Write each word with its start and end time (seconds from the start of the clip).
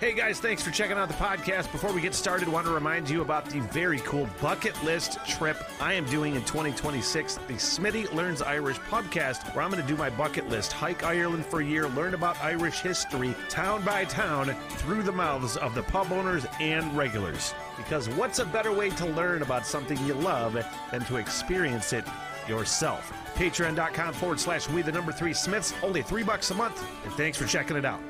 Hey 0.00 0.12
guys, 0.12 0.38
thanks 0.38 0.62
for 0.62 0.70
checking 0.70 0.96
out 0.96 1.08
the 1.08 1.14
podcast. 1.14 1.72
Before 1.72 1.92
we 1.92 2.00
get 2.00 2.14
started, 2.14 2.46
I 2.46 2.52
want 2.52 2.68
to 2.68 2.72
remind 2.72 3.10
you 3.10 3.20
about 3.20 3.46
the 3.46 3.58
very 3.58 3.98
cool 3.98 4.28
bucket 4.40 4.80
list 4.84 5.18
trip 5.26 5.56
I 5.80 5.92
am 5.94 6.04
doing 6.04 6.36
in 6.36 6.42
2026, 6.42 7.34
the 7.48 7.54
Smitty 7.54 8.12
Learns 8.14 8.40
Irish 8.40 8.78
podcast, 8.78 9.52
where 9.56 9.64
I'm 9.64 9.72
going 9.72 9.82
to 9.82 9.88
do 9.88 9.96
my 9.96 10.08
bucket 10.08 10.48
list, 10.48 10.70
hike 10.70 11.02
Ireland 11.02 11.44
for 11.44 11.62
a 11.62 11.64
year, 11.64 11.88
learn 11.88 12.14
about 12.14 12.40
Irish 12.40 12.78
history, 12.78 13.34
town 13.48 13.84
by 13.84 14.04
town, 14.04 14.54
through 14.68 15.02
the 15.02 15.10
mouths 15.10 15.56
of 15.56 15.74
the 15.74 15.82
pub 15.82 16.12
owners 16.12 16.46
and 16.60 16.96
regulars. 16.96 17.52
Because 17.76 18.08
what's 18.10 18.38
a 18.38 18.44
better 18.44 18.72
way 18.72 18.90
to 18.90 19.04
learn 19.04 19.42
about 19.42 19.66
something 19.66 19.98
you 20.06 20.14
love 20.14 20.56
than 20.92 21.00
to 21.06 21.16
experience 21.16 21.92
it 21.92 22.04
yourself? 22.46 23.12
Patreon.com 23.34 24.14
forward 24.14 24.38
slash 24.38 24.68
we 24.68 24.80
the 24.82 24.92
number 24.92 25.10
three 25.10 25.34
Smiths, 25.34 25.74
only 25.82 26.02
three 26.02 26.22
bucks 26.22 26.52
a 26.52 26.54
month, 26.54 26.86
and 27.02 27.12
thanks 27.14 27.36
for 27.36 27.48
checking 27.48 27.76
it 27.76 27.84
out. 27.84 28.00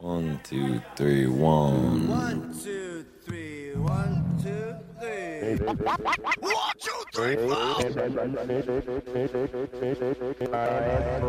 One, 0.00 0.40
two, 0.42 0.80
three, 0.96 1.26
one. 1.26 2.08
One, 2.08 2.58
two, 2.64 3.04
three, 3.22 3.74
one, 3.74 4.24
two, 4.42 4.74
three. 4.98 5.58
Five 10.50 11.22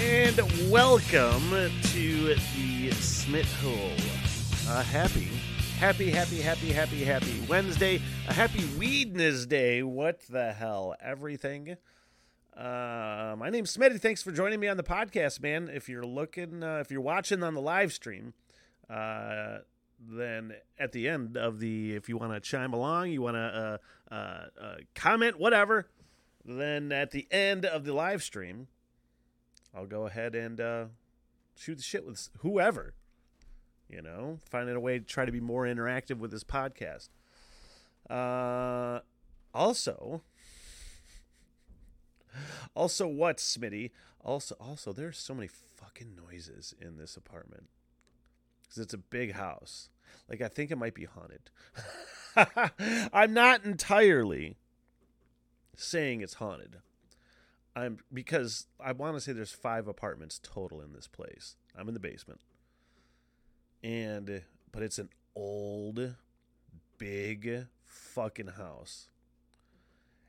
And 0.00 0.70
welcome 0.70 1.50
to 1.50 2.28
the 2.28 2.88
SmitHole. 2.92 3.98
A 4.70 4.82
happy, 4.82 5.28
happy, 5.78 6.10
happy, 6.10 6.40
happy, 6.40 6.72
happy, 6.72 7.04
happy 7.04 7.44
Wednesday. 7.46 8.00
A 8.26 8.32
happy 8.32 8.64
Weedness 8.78 9.44
Day. 9.44 9.82
What 9.82 10.22
the 10.30 10.54
hell? 10.54 10.96
Everything. 11.02 11.76
Uh, 12.56 13.34
my 13.36 13.50
name's 13.50 13.76
Smitty. 13.76 14.00
Thanks 14.00 14.22
for 14.22 14.32
joining 14.32 14.60
me 14.60 14.68
on 14.68 14.78
the 14.78 14.82
podcast, 14.82 15.42
man. 15.42 15.68
If 15.68 15.90
you're 15.90 16.06
looking, 16.06 16.62
uh, 16.62 16.78
if 16.78 16.90
you're 16.90 17.02
watching 17.02 17.42
on 17.42 17.52
the 17.52 17.60
live 17.60 17.92
stream, 17.92 18.32
uh, 18.88 19.58
then 20.08 20.54
at 20.78 20.92
the 20.92 21.08
end 21.08 21.36
of 21.36 21.60
the, 21.60 21.94
if 21.94 22.08
you 22.08 22.16
want 22.16 22.32
to 22.32 22.40
chime 22.40 22.72
along, 22.72 23.10
you 23.10 23.22
want 23.22 23.36
to 23.36 23.80
uh, 24.10 24.14
uh, 24.14 24.46
uh, 24.60 24.74
comment, 24.94 25.38
whatever, 25.38 25.88
then 26.44 26.92
at 26.92 27.10
the 27.10 27.26
end 27.30 27.64
of 27.64 27.84
the 27.84 27.92
live 27.92 28.22
stream, 28.22 28.68
I'll 29.74 29.86
go 29.86 30.06
ahead 30.06 30.34
and 30.34 30.60
uh, 30.60 30.84
shoot 31.56 31.76
the 31.76 31.82
shit 31.82 32.04
with 32.04 32.28
whoever. 32.38 32.94
You 33.88 34.00
know, 34.00 34.38
finding 34.48 34.74
a 34.74 34.80
way 34.80 34.98
to 34.98 35.04
try 35.04 35.26
to 35.26 35.32
be 35.32 35.40
more 35.40 35.64
interactive 35.64 36.16
with 36.16 36.30
this 36.30 36.44
podcast. 36.44 37.08
Uh, 38.08 39.00
also, 39.54 40.22
also 42.74 43.06
what, 43.06 43.36
Smitty? 43.36 43.90
Also, 44.24 44.56
also, 44.58 44.92
there's 44.92 45.18
so 45.18 45.34
many 45.34 45.48
fucking 45.48 46.16
noises 46.16 46.74
in 46.80 46.96
this 46.96 47.16
apartment 47.16 47.68
because 48.62 48.78
it's 48.78 48.94
a 48.94 48.98
big 48.98 49.32
house. 49.32 49.90
Like 50.28 50.40
I 50.40 50.48
think 50.48 50.70
it 50.70 50.76
might 50.76 50.94
be 50.94 51.04
haunted. 51.06 51.50
I'm 53.12 53.32
not 53.32 53.64
entirely 53.64 54.56
saying 55.76 56.20
it's 56.20 56.34
haunted. 56.34 56.78
I'm 57.74 57.98
because 58.12 58.66
I 58.82 58.92
want 58.92 59.16
to 59.16 59.20
say 59.20 59.32
there's 59.32 59.52
five 59.52 59.88
apartments 59.88 60.40
total 60.42 60.80
in 60.80 60.92
this 60.92 61.08
place. 61.08 61.56
I'm 61.78 61.88
in 61.88 61.94
the 61.94 62.00
basement. 62.00 62.40
And 63.82 64.42
but 64.70 64.82
it's 64.82 64.98
an 64.98 65.08
old 65.34 66.14
big 66.98 67.66
fucking 67.84 68.48
house. 68.48 69.08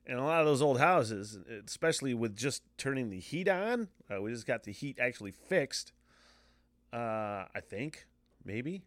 And 0.05 0.19
a 0.19 0.23
lot 0.23 0.41
of 0.41 0.45
those 0.45 0.61
old 0.61 0.79
houses, 0.79 1.37
especially 1.65 2.13
with 2.13 2.35
just 2.35 2.61
turning 2.77 3.09
the 3.09 3.19
heat 3.19 3.47
on, 3.47 3.87
uh, 4.13 4.21
we 4.21 4.31
just 4.31 4.45
got 4.45 4.63
the 4.63 4.73
heat 4.73 4.97
actually 4.99 5.31
fixed. 5.31 5.93
Uh, 6.91 7.45
I 7.55 7.61
think 7.61 8.05
maybe 8.43 8.83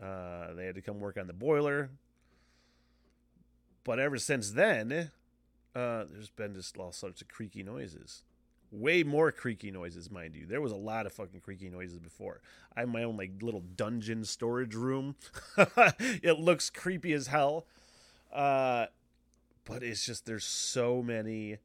uh, 0.00 0.54
they 0.54 0.66
had 0.66 0.74
to 0.76 0.82
come 0.82 1.00
work 1.00 1.16
on 1.16 1.26
the 1.26 1.32
boiler. 1.32 1.90
But 3.84 3.98
ever 3.98 4.18
since 4.18 4.52
then, 4.52 5.10
uh, 5.74 6.04
there's 6.10 6.30
been 6.30 6.54
just 6.54 6.76
all 6.76 6.92
sorts 6.92 7.20
of 7.20 7.28
creaky 7.28 7.62
noises. 7.62 8.22
Way 8.70 9.02
more 9.02 9.30
creaky 9.32 9.70
noises, 9.70 10.10
mind 10.10 10.34
you. 10.34 10.46
There 10.46 10.60
was 10.60 10.72
a 10.72 10.76
lot 10.76 11.04
of 11.04 11.12
fucking 11.12 11.40
creaky 11.40 11.68
noises 11.68 11.98
before. 11.98 12.40
I 12.74 12.80
have 12.80 12.88
my 12.88 13.02
own 13.02 13.16
like 13.16 13.32
little 13.42 13.62
dungeon 13.76 14.24
storage 14.24 14.74
room. 14.74 15.16
it 15.56 16.38
looks 16.38 16.70
creepy 16.70 17.12
as 17.12 17.26
hell. 17.26 17.66
Uh, 18.32 18.86
but 19.64 19.82
it's 19.82 20.06
just 20.06 20.24
there's 20.24 20.44
so 20.44 21.02
many 21.02 21.58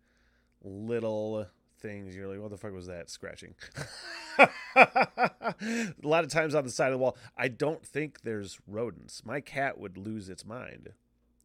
little 0.63 1.47
things. 1.79 2.15
You're 2.15 2.27
like, 2.27 2.41
what 2.41 2.51
the 2.51 2.57
fuck 2.57 2.73
was 2.73 2.88
that 2.88 3.09
scratching? 3.09 3.55
a 4.75 5.94
lot 6.03 6.24
of 6.24 6.30
times 6.30 6.56
on 6.56 6.64
the 6.64 6.70
side 6.70 6.88
of 6.88 6.94
the 6.94 6.98
wall, 6.98 7.18
I 7.38 7.48
don't 7.48 7.86
think 7.86 8.22
there's 8.22 8.59
rodents. 8.68 9.25
My 9.25 9.42
cat 9.42 9.78
would 9.80 9.98
lose 9.98 10.30
its 10.30 10.46
mind 10.46 10.94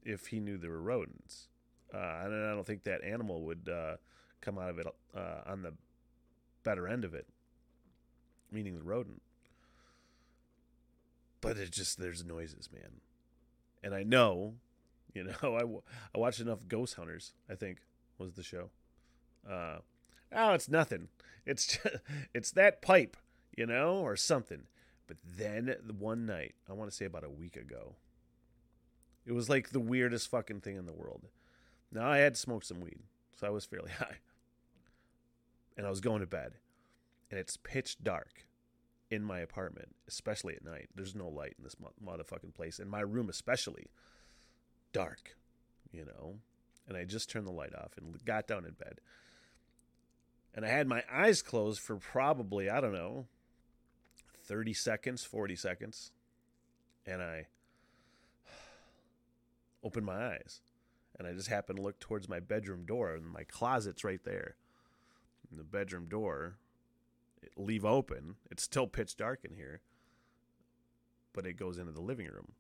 if 0.05 0.29
he 0.29 0.41
knew 0.41 0.59
there 0.59 0.71
were 0.71 0.81
rodents. 0.81 1.49
Uh, 1.93 2.23
and 2.25 2.35
I 2.47 2.55
don't 2.55 2.67
think 2.67 2.85
that 2.85 3.05
animal 3.05 3.43
would 3.43 3.69
uh, 3.69 3.97
come 4.41 4.59
out 4.59 4.71
of 4.71 4.79
it 4.79 4.87
uh, 5.15 5.41
on 5.47 5.63
the 5.63 5.75
better 6.65 6.89
end 6.89 7.05
of 7.05 7.15
it, 7.15 7.27
meaning 8.51 8.77
the 8.77 8.85
rodent. 8.85 9.21
But 11.41 11.57
it 11.59 11.71
just 11.71 11.99
there's 11.99 12.25
noises, 12.25 12.69
man, 12.73 13.01
and 13.83 13.95
I 13.95 14.05
know, 14.05 14.55
you 15.15 15.25
know, 15.25 15.35
I, 15.43 15.61
w- 15.61 15.83
I 16.15 16.19
watched 16.19 16.41
enough 16.41 16.61
Ghost 16.69 16.95
Hunters. 16.95 17.33
I 17.51 17.55
think 17.55 17.79
was 18.19 18.35
the 18.35 18.43
show. 18.43 18.71
Uh, 19.49 19.79
oh, 20.33 20.53
it's 20.53 20.69
nothing. 20.69 21.09
It's 21.47 21.67
just, 21.67 21.97
it's 22.35 22.51
that 22.53 22.83
pipe, 22.83 23.17
you 23.57 23.67
know, 23.67 23.97
or 23.97 24.17
something. 24.17 24.65
But 25.07 25.17
then 25.25 25.75
one 25.99 26.27
night, 26.27 26.55
I 26.69 26.73
want 26.73 26.91
to 26.91 26.97
say 26.97 27.05
about 27.05 27.25
a 27.25 27.31
week 27.31 27.57
ago, 27.57 27.97
it 29.27 29.33
was 29.33 29.49
like 29.49 29.71
the 29.71 29.81
weirdest 29.81 30.29
fucking 30.31 30.61
thing 30.61 30.77
in 30.77 30.87
the 30.87 30.93
world. 30.93 31.29
Now 31.91 32.09
I 32.09 32.19
had 32.19 32.37
smoked 32.37 32.67
some 32.67 32.81
weed, 32.81 33.01
so 33.39 33.47
I 33.47 33.51
was 33.51 33.65
fairly 33.65 33.91
high. 33.99 34.19
And 35.77 35.87
I 35.87 35.91
was 35.91 36.01
going 36.01 36.21
to 36.21 36.27
bed. 36.27 36.55
And 37.31 37.41
it's 37.41 37.57
pitch 37.57 37.97
dark 38.03 38.47
in 39.11 39.23
my 39.23 39.41
apartment, 39.41 39.95
especially 40.09 40.55
at 40.55 40.65
night. 40.65 40.89
There's 40.95 41.15
no 41.15 41.29
light 41.29 41.55
in 41.59 41.65
this 41.65 41.77
motherfucking 42.05 42.55
place. 42.55 42.79
In 42.79 42.89
my 42.89 43.01
room, 43.01 43.29
especially, 43.29 43.87
dark, 44.93 45.37
you 45.93 46.05
know. 46.05 46.37
And 46.89 46.97
I 46.97 47.05
just 47.05 47.31
turned 47.31 47.47
the 47.47 47.53
light 47.53 47.75
off 47.75 47.93
and 47.97 48.23
got 48.25 48.47
down 48.47 48.65
in 48.65 48.73
bed. 48.73 49.01
And 50.55 50.65
I 50.65 50.69
had 50.69 50.87
my 50.87 51.03
eyes 51.11 51.43
closed 51.43 51.81
for 51.81 51.97
probably, 51.97 52.69
I 52.69 52.81
don't 52.81 52.93
know, 52.93 53.27
30 54.45 54.75
seconds, 54.75 55.25
40 55.25 55.57
seconds. 55.57 56.13
And 57.07 57.23
I 57.23 57.47
opened 59.85 60.07
my 60.07 60.35
eyes 60.35 60.61
and 61.19 61.27
I 61.27 61.33
just 61.33 61.49
happened 61.49 61.77
to 61.77 61.83
look 61.83 62.01
towards 62.01 62.29
my 62.29 62.41
bedroom 62.41 62.85
door, 62.85 63.15
and 63.15 63.27
my 63.27 63.45
closet's 63.45 64.05
right 64.05 64.23
there. 64.25 64.57
And 65.51 65.59
the 65.61 65.65
bedroom 65.65 66.07
door, 66.09 66.57
leave 67.57 67.85
open. 67.85 68.37
It's 68.51 68.63
still 68.63 68.87
pitch 68.87 69.17
dark 69.17 69.45
in 69.45 69.55
here, 69.55 69.83
but 71.33 71.47
it 71.47 71.55
goes 71.55 71.79
into 71.79 71.93
the 71.93 72.01
living 72.01 72.27
room. 72.27 72.53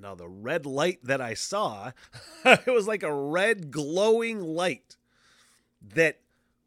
Now, 0.00 0.14
the 0.14 0.28
red 0.28 0.64
light 0.64 1.00
that 1.02 1.20
I 1.20 1.34
saw, 1.34 1.92
it 2.44 2.66
was 2.66 2.86
like 2.86 3.02
a 3.02 3.12
red 3.12 3.70
glowing 3.70 4.40
light 4.40 4.96
that 5.94 6.20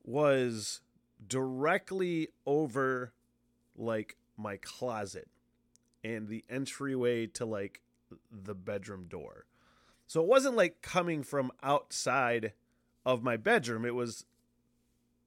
was 0.04 0.82
directly 1.26 2.30
over 2.46 3.14
like 3.76 4.18
my 4.38 4.58
closet 4.58 5.28
and 6.04 6.28
the 6.28 6.44
entryway 6.50 7.26
to 7.28 7.46
like 7.46 7.82
the 8.32 8.54
bedroom 8.54 9.06
door. 9.06 9.46
So 10.06 10.22
it 10.22 10.28
wasn't 10.28 10.56
like 10.56 10.82
coming 10.82 11.24
from 11.24 11.52
outside 11.64 12.54
of 13.06 13.24
my 13.24 13.38
bedroom. 13.38 13.86
It 13.86 13.96
was 13.96 14.26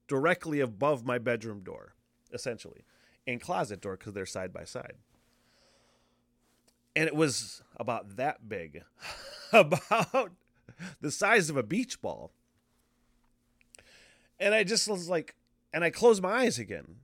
directly 0.07 0.59
above 0.61 1.05
my 1.05 1.17
bedroom 1.17 1.61
door, 1.61 1.95
essentially, 2.31 2.85
and 3.25 3.41
closet 3.41 3.81
door 3.81 3.97
because 3.97 4.13
they're 4.13 4.25
side 4.25 4.53
by 4.53 4.63
side. 4.63 4.93
And 6.97 7.05
it 7.05 7.15
was 7.15 7.61
about 7.75 8.15
that 8.15 8.49
big, 8.49 8.81
about 9.53 10.31
the 10.99 11.11
size 11.11 11.47
of 11.47 11.55
a 11.55 11.61
beach 11.61 12.01
ball. 12.01 12.31
And 14.39 14.55
I 14.55 14.63
just 14.63 14.87
was 14.87 15.07
like, 15.07 15.35
and 15.71 15.83
I 15.83 15.91
closed 15.91 16.23
my 16.23 16.31
eyes 16.31 16.57
again. 16.57 16.95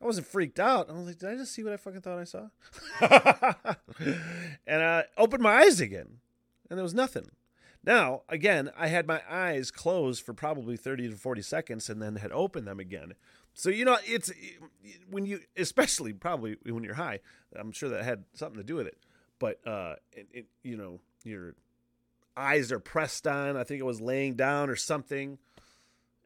I 0.00 0.06
wasn't 0.06 0.28
freaked 0.28 0.60
out. 0.60 0.88
I 0.88 0.92
was 0.92 1.06
like, 1.06 1.18
did 1.18 1.30
I 1.30 1.34
just 1.34 1.52
see 1.52 1.64
what 1.64 1.72
I 1.72 1.76
fucking 1.78 2.02
thought 2.02 2.20
I 2.20 2.22
saw? 2.22 2.46
and 4.68 4.82
I 4.84 5.06
opened 5.16 5.42
my 5.42 5.62
eyes 5.62 5.80
again, 5.80 6.18
and 6.70 6.78
there 6.78 6.84
was 6.84 6.94
nothing. 6.94 7.28
Now, 7.84 8.22
again, 8.28 8.70
I 8.78 8.86
had 8.86 9.08
my 9.08 9.20
eyes 9.28 9.72
closed 9.72 10.22
for 10.22 10.32
probably 10.32 10.76
30 10.76 11.10
to 11.10 11.16
40 11.16 11.42
seconds 11.42 11.90
and 11.90 12.00
then 12.00 12.16
had 12.16 12.30
opened 12.30 12.68
them 12.68 12.78
again. 12.78 13.14
So, 13.54 13.70
you 13.70 13.84
know, 13.84 13.98
it's 14.06 14.30
when 15.10 15.26
you, 15.26 15.40
especially 15.56 16.12
probably 16.12 16.56
when 16.64 16.84
you're 16.84 16.94
high, 16.94 17.18
I'm 17.56 17.72
sure 17.72 17.88
that 17.88 18.04
had 18.04 18.22
something 18.34 18.58
to 18.58 18.64
do 18.64 18.76
with 18.76 18.86
it. 18.86 18.98
But, 19.38 19.66
uh, 19.66 19.96
it, 20.12 20.28
it, 20.32 20.46
you 20.62 20.76
know, 20.76 21.00
your 21.24 21.54
eyes 22.36 22.72
are 22.72 22.78
pressed 22.78 23.26
on. 23.26 23.56
I 23.56 23.64
think 23.64 23.80
it 23.80 23.84
was 23.86 24.00
laying 24.00 24.34
down 24.34 24.70
or 24.70 24.76
something. 24.76 25.38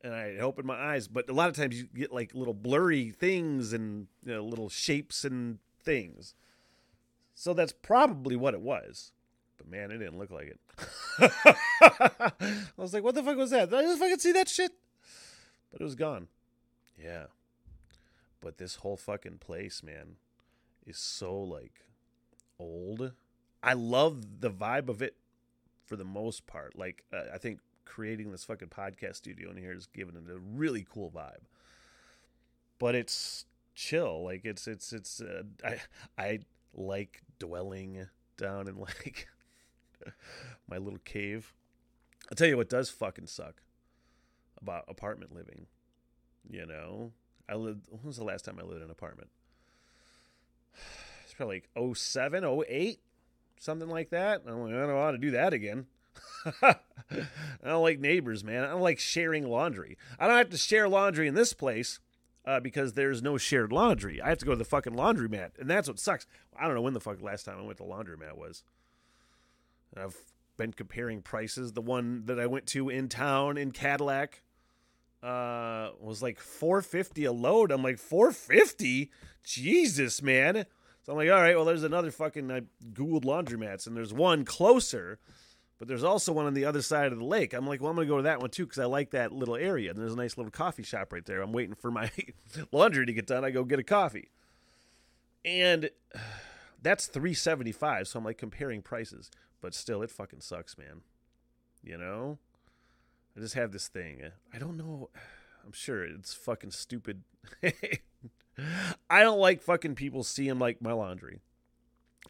And 0.05 0.15
I 0.15 0.37
opened 0.39 0.67
my 0.67 0.77
eyes. 0.77 1.09
But 1.09 1.29
a 1.29 1.33
lot 1.33 1.49
of 1.49 1.57
times 1.57 1.79
you 1.79 1.87
get 1.95 2.13
like 2.13 2.35
little 2.35 2.55
blurry 2.55 3.11
things 3.11 3.73
and 3.73 4.09
you 4.25 4.35
know, 4.35 4.45
little 4.45 4.69
shapes 4.69 5.25
and 5.25 5.59
things. 5.83 6.35
So 7.35 7.55
that's 7.55 7.73
probably 7.73 8.37
what 8.37 8.55
it 8.55 8.61
was. 8.61 9.13
But 9.57 9.69
man, 9.69 9.91
it 9.91 9.99
didn't 9.99 10.19
look 10.19 10.31
like 10.31 10.49
it. 10.49 10.61
I 12.41 12.63
was 12.77 12.93
like, 12.93 13.05
what 13.05 13.15
the 13.15 13.23
fuck 13.23 13.37
was 13.37 13.51
that? 13.51 13.73
I 13.73 13.83
Did 13.83 13.91
I 13.91 13.97
fucking 13.97 14.19
see 14.19 14.33
that 14.33 14.49
shit? 14.49 14.73
But 15.71 15.81
it 15.81 15.85
was 15.85 15.95
gone. 15.95 16.29
Yeah. 17.03 17.27
But 18.41 18.59
this 18.59 18.77
whole 18.77 18.97
fucking 18.97 19.39
place, 19.39 19.83
man, 19.83 20.17
is 20.85 20.99
so 20.99 21.37
like 21.37 21.85
old. 22.63 23.13
I 23.63 23.75
love 23.75 24.41
the 24.41 24.51
vibe 24.51 24.89
of 24.89 25.03
it 25.03 25.17
for 25.85 25.97
the 25.97 26.05
most 26.05 26.47
part. 26.47 26.77
Like, 26.79 27.05
uh, 27.13 27.25
I 27.35 27.39
think 27.39 27.61
creating 27.85 28.31
this 28.31 28.45
fucking 28.45 28.69
podcast 28.69 29.17
studio 29.17 29.51
in 29.51 29.57
here 29.57 29.75
has 29.75 29.87
given 29.87 30.17
it 30.17 30.31
a 30.33 30.39
really 30.39 30.87
cool 30.89 31.11
vibe. 31.11 31.45
But 32.79 32.95
it's 32.95 33.45
chill. 33.75 34.25
Like 34.25 34.45
it's 34.45 34.67
it's 34.67 34.93
it's 34.93 35.21
uh, 35.21 35.43
I 35.65 35.81
I 36.19 36.39
like 36.75 37.23
dwelling 37.39 38.07
down 38.37 38.69
in 38.69 38.77
like 38.79 39.29
my 40.69 40.79
little 40.79 41.01
cave. 41.05 41.53
I'll 42.31 42.37
tell 42.37 42.49
you 42.49 42.57
what 42.57 42.69
does 42.69 42.89
fucking 42.89 43.27
suck 43.27 43.63
about 44.61 44.85
apartment 44.89 45.35
living. 45.35 45.67
You 46.49 46.67
know, 46.67 47.13
I 47.49 47.55
lived. 47.55 47.83
When 47.89 48.01
was 48.05 48.17
the 48.17 48.25
last 48.25 48.45
time 48.45 48.59
I 48.59 48.63
lived 48.63 48.79
in 48.79 48.85
an 48.85 48.91
apartment? 48.91 49.31
It's 51.33 51.39
probably 51.39 51.63
like 51.75 51.97
07, 51.97 52.45
08, 52.45 53.01
something 53.59 53.89
like 53.89 54.11
that. 54.11 54.43
I'm 54.47 54.65
like, 54.65 54.75
I 54.75 54.87
don't 54.87 54.95
want 54.95 55.15
to 55.15 55.19
do 55.19 55.31
that 55.31 55.55
again. 55.55 55.87
I 56.63 56.77
don't 57.65 57.83
like 57.83 58.01
neighbors, 58.01 58.45
man. 58.45 58.65
I 58.65 58.69
don't 58.69 58.83
like 58.83 58.99
sharing 58.99 59.49
laundry. 59.49 59.97
I 60.19 60.27
don't 60.27 60.37
have 60.37 60.51
to 60.51 60.59
share 60.59 60.91
laundry 60.91 61.27
in 61.27 61.35
this 61.35 61.55
place 61.55 62.01
uh, 62.45 62.61
because 62.61 62.93
there's 62.93 63.23
no 63.23 63.39
shared 63.39 63.73
laundry. 63.73 64.21
I 64.21 64.29
have 64.29 64.39
to 64.39 64.45
go 64.45 64.53
to 64.53 64.59
the 64.59 64.65
fucking 64.67 64.93
laundromat, 64.93 65.59
and 65.59 65.71
that's 65.71 65.89
what 65.89 65.99
sucks. 65.99 66.27
I 66.55 66.67
don't 66.67 66.75
know 66.75 66.83
when 66.83 66.93
the 66.93 67.01
fuck 67.01 67.23
last 67.23 67.45
time 67.45 67.59
I 67.59 67.63
went 67.63 67.79
to 67.79 67.85
the 67.85 67.89
laundromat 67.89 68.37
was. 68.37 68.63
I've 69.97 70.19
been 70.59 70.75
comparing 70.75 71.23
prices. 71.23 71.73
The 71.73 71.81
one 71.81 72.27
that 72.27 72.39
I 72.39 72.47
went 72.47 72.67
to 72.69 72.91
in 72.91 73.09
town 73.09 73.57
in 73.57 73.71
Cadillac 73.71 74.43
uh, 75.23 75.93
was 75.99 76.21
like 76.21 76.39
450 76.41 77.25
a 77.25 77.33
load. 77.33 77.73
I'm 77.73 77.83
like 77.83 77.99
450, 77.99 79.11
Jesus, 79.43 80.21
man. 80.21 80.67
So 81.03 81.13
I'm 81.13 81.19
like, 81.19 81.31
all 81.31 81.41
right, 81.41 81.57
well, 81.57 81.65
there's 81.65 81.83
another 81.83 82.11
fucking. 82.11 82.51
I 82.51 82.63
googled 82.93 83.25
laundromats, 83.25 83.87
and 83.87 83.97
there's 83.97 84.13
one 84.13 84.45
closer, 84.45 85.19
but 85.79 85.89
there's 85.89 86.05
also 86.05 86.33
one 86.33 86.47
on 86.47 86.55
the 86.55 86.65
other 86.65 86.81
side 86.81 87.13
of 87.13 87.19
the 87.19 87.25
lake. 87.25 87.53
I'm 87.53 87.67
like, 87.67 87.81
well, 87.81 87.91
I'm 87.91 87.97
gonna 87.97 88.07
go 88.07 88.19
to 88.19 88.23
that 88.23 88.41
one 88.41 88.51
too 88.51 88.67
because 88.67 88.79
I 88.79 88.85
like 88.85 89.11
that 89.11 89.33
little 89.33 89.57
area. 89.57 89.91
And 89.91 89.99
there's 89.99 90.13
a 90.13 90.17
nice 90.17 90.37
little 90.37 90.53
coffee 90.53 90.85
shop 90.85 91.13
right 91.13 91.25
there. 91.25 91.43
I'm 91.43 91.53
waiting 91.53 91.75
for 91.75 91.91
my 91.91 92.11
laundry 92.73 93.05
to 93.05 93.13
get 93.13 93.27
done. 93.27 93.45
I 93.45 93.51
go 93.51 93.65
get 93.65 93.81
a 93.81 93.85
coffee, 93.85 94.29
and 95.45 95.91
that's 96.83 97.07
375. 97.07 98.07
So 98.07 98.19
I'm 98.19 98.25
like 98.25 98.39
comparing 98.39 98.81
prices, 98.81 99.29
but 99.61 99.75
still, 99.75 100.03
it 100.03 100.11
fucking 100.11 100.41
sucks, 100.41 100.79
man. 100.79 101.01
You 101.83 101.99
know, 101.99 102.39
I 103.37 103.41
just 103.41 103.55
have 103.55 103.73
this 103.73 103.89
thing. 103.89 104.23
I 104.55 104.59
don't 104.59 104.77
know. 104.77 105.11
I'm 105.65 105.73
sure 105.73 106.05
it's 106.05 106.35
fucking 106.35 106.73
stupid. 106.73 107.23
I 109.09 109.23
don't 109.23 109.39
like 109.39 109.63
fucking 109.63 109.95
people 109.95 110.23
seeing 110.23 110.59
like 110.59 110.83
my 110.83 110.93
laundry. 110.93 111.41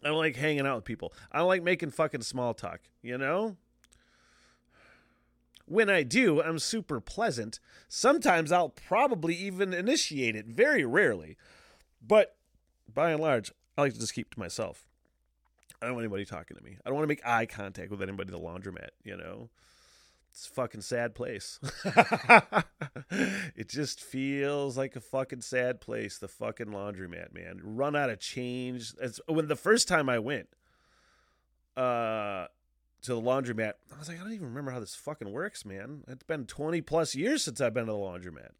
I 0.04 0.08
don't 0.08 0.18
like 0.18 0.36
hanging 0.36 0.66
out 0.66 0.76
with 0.76 0.84
people. 0.84 1.12
I 1.30 1.38
don't 1.38 1.48
like 1.48 1.62
making 1.62 1.90
fucking 1.90 2.22
small 2.22 2.54
talk, 2.54 2.80
you 3.02 3.18
know? 3.18 3.56
When 5.66 5.88
I 5.88 6.02
do, 6.02 6.42
I'm 6.42 6.58
super 6.58 7.00
pleasant. 7.00 7.60
Sometimes 7.88 8.50
I'll 8.50 8.68
probably 8.68 9.34
even 9.34 9.72
initiate 9.72 10.36
it, 10.36 10.46
very 10.46 10.84
rarely. 10.84 11.36
But 12.06 12.36
by 12.92 13.12
and 13.12 13.20
large, 13.20 13.52
I 13.78 13.82
like 13.82 13.94
to 13.94 14.00
just 14.00 14.14
keep 14.14 14.34
to 14.34 14.40
myself. 14.40 14.84
I 15.80 15.86
don't 15.86 15.94
want 15.94 16.04
anybody 16.04 16.24
talking 16.24 16.56
to 16.56 16.62
me. 16.62 16.76
I 16.84 16.88
don't 16.88 16.96
want 16.96 17.04
to 17.04 17.08
make 17.08 17.26
eye 17.26 17.46
contact 17.46 17.90
with 17.90 18.02
anybody 18.02 18.32
at 18.32 18.38
the 18.38 18.44
laundromat, 18.44 18.90
you 19.04 19.16
know? 19.16 19.50
It's 20.32 20.46
a 20.46 20.50
fucking 20.50 20.80
sad 20.80 21.14
place. 21.14 21.60
it 23.10 23.68
just 23.68 24.00
feels 24.00 24.78
like 24.78 24.96
a 24.96 25.00
fucking 25.00 25.42
sad 25.42 25.78
place, 25.82 26.16
the 26.16 26.26
fucking 26.26 26.68
laundromat, 26.68 27.34
man. 27.34 27.60
Run 27.62 27.94
out 27.94 28.08
of 28.08 28.18
change. 28.18 28.94
It's 28.98 29.20
when 29.28 29.48
the 29.48 29.56
first 29.56 29.88
time 29.88 30.08
I 30.08 30.18
went 30.18 30.48
uh 31.76 32.46
to 33.02 33.14
the 33.14 33.20
laundromat, 33.20 33.74
I 33.94 33.98
was 33.98 34.08
like, 34.08 34.18
I 34.18 34.22
don't 34.22 34.32
even 34.32 34.46
remember 34.48 34.70
how 34.70 34.80
this 34.80 34.94
fucking 34.94 35.30
works, 35.30 35.66
man. 35.66 36.02
It's 36.08 36.22
been 36.22 36.46
20 36.46 36.80
plus 36.80 37.14
years 37.14 37.44
since 37.44 37.60
I've 37.60 37.74
been 37.74 37.86
to 37.86 37.92
the 37.92 37.98
laundromat. 37.98 38.52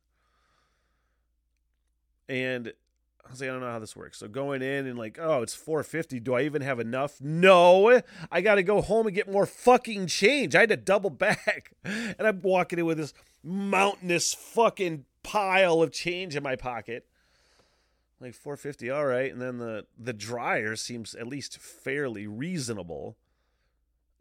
And 2.28 2.73
I 3.24 3.30
was 3.30 3.40
like, 3.40 3.50
I 3.50 3.52
don't 3.52 3.62
know 3.62 3.70
how 3.70 3.78
this 3.78 3.96
works. 3.96 4.18
So 4.18 4.28
going 4.28 4.62
in 4.62 4.86
and 4.86 4.98
like, 4.98 5.18
oh, 5.20 5.42
it's 5.42 5.54
450. 5.54 6.20
Do 6.20 6.34
I 6.34 6.42
even 6.42 6.60
have 6.62 6.80
enough? 6.80 7.20
No. 7.20 8.02
I 8.30 8.40
got 8.40 8.56
to 8.56 8.62
go 8.62 8.80
home 8.80 9.06
and 9.06 9.14
get 9.14 9.30
more 9.30 9.46
fucking 9.46 10.08
change. 10.08 10.54
I 10.54 10.60
had 10.60 10.68
to 10.70 10.76
double 10.76 11.10
back. 11.10 11.72
And 11.84 12.16
I'm 12.20 12.42
walking 12.42 12.78
in 12.78 12.86
with 12.86 12.98
this 12.98 13.14
mountainous 13.42 14.34
fucking 14.34 15.04
pile 15.22 15.82
of 15.82 15.92
change 15.92 16.36
in 16.36 16.42
my 16.42 16.56
pocket. 16.56 17.06
Like 18.20 18.34
450, 18.34 18.90
all 18.90 19.06
right. 19.06 19.32
And 19.32 19.40
then 19.42 19.58
the 19.58 19.86
the 19.98 20.12
dryer 20.12 20.76
seems 20.76 21.14
at 21.14 21.26
least 21.26 21.58
fairly 21.58 22.28
reasonable. 22.28 23.16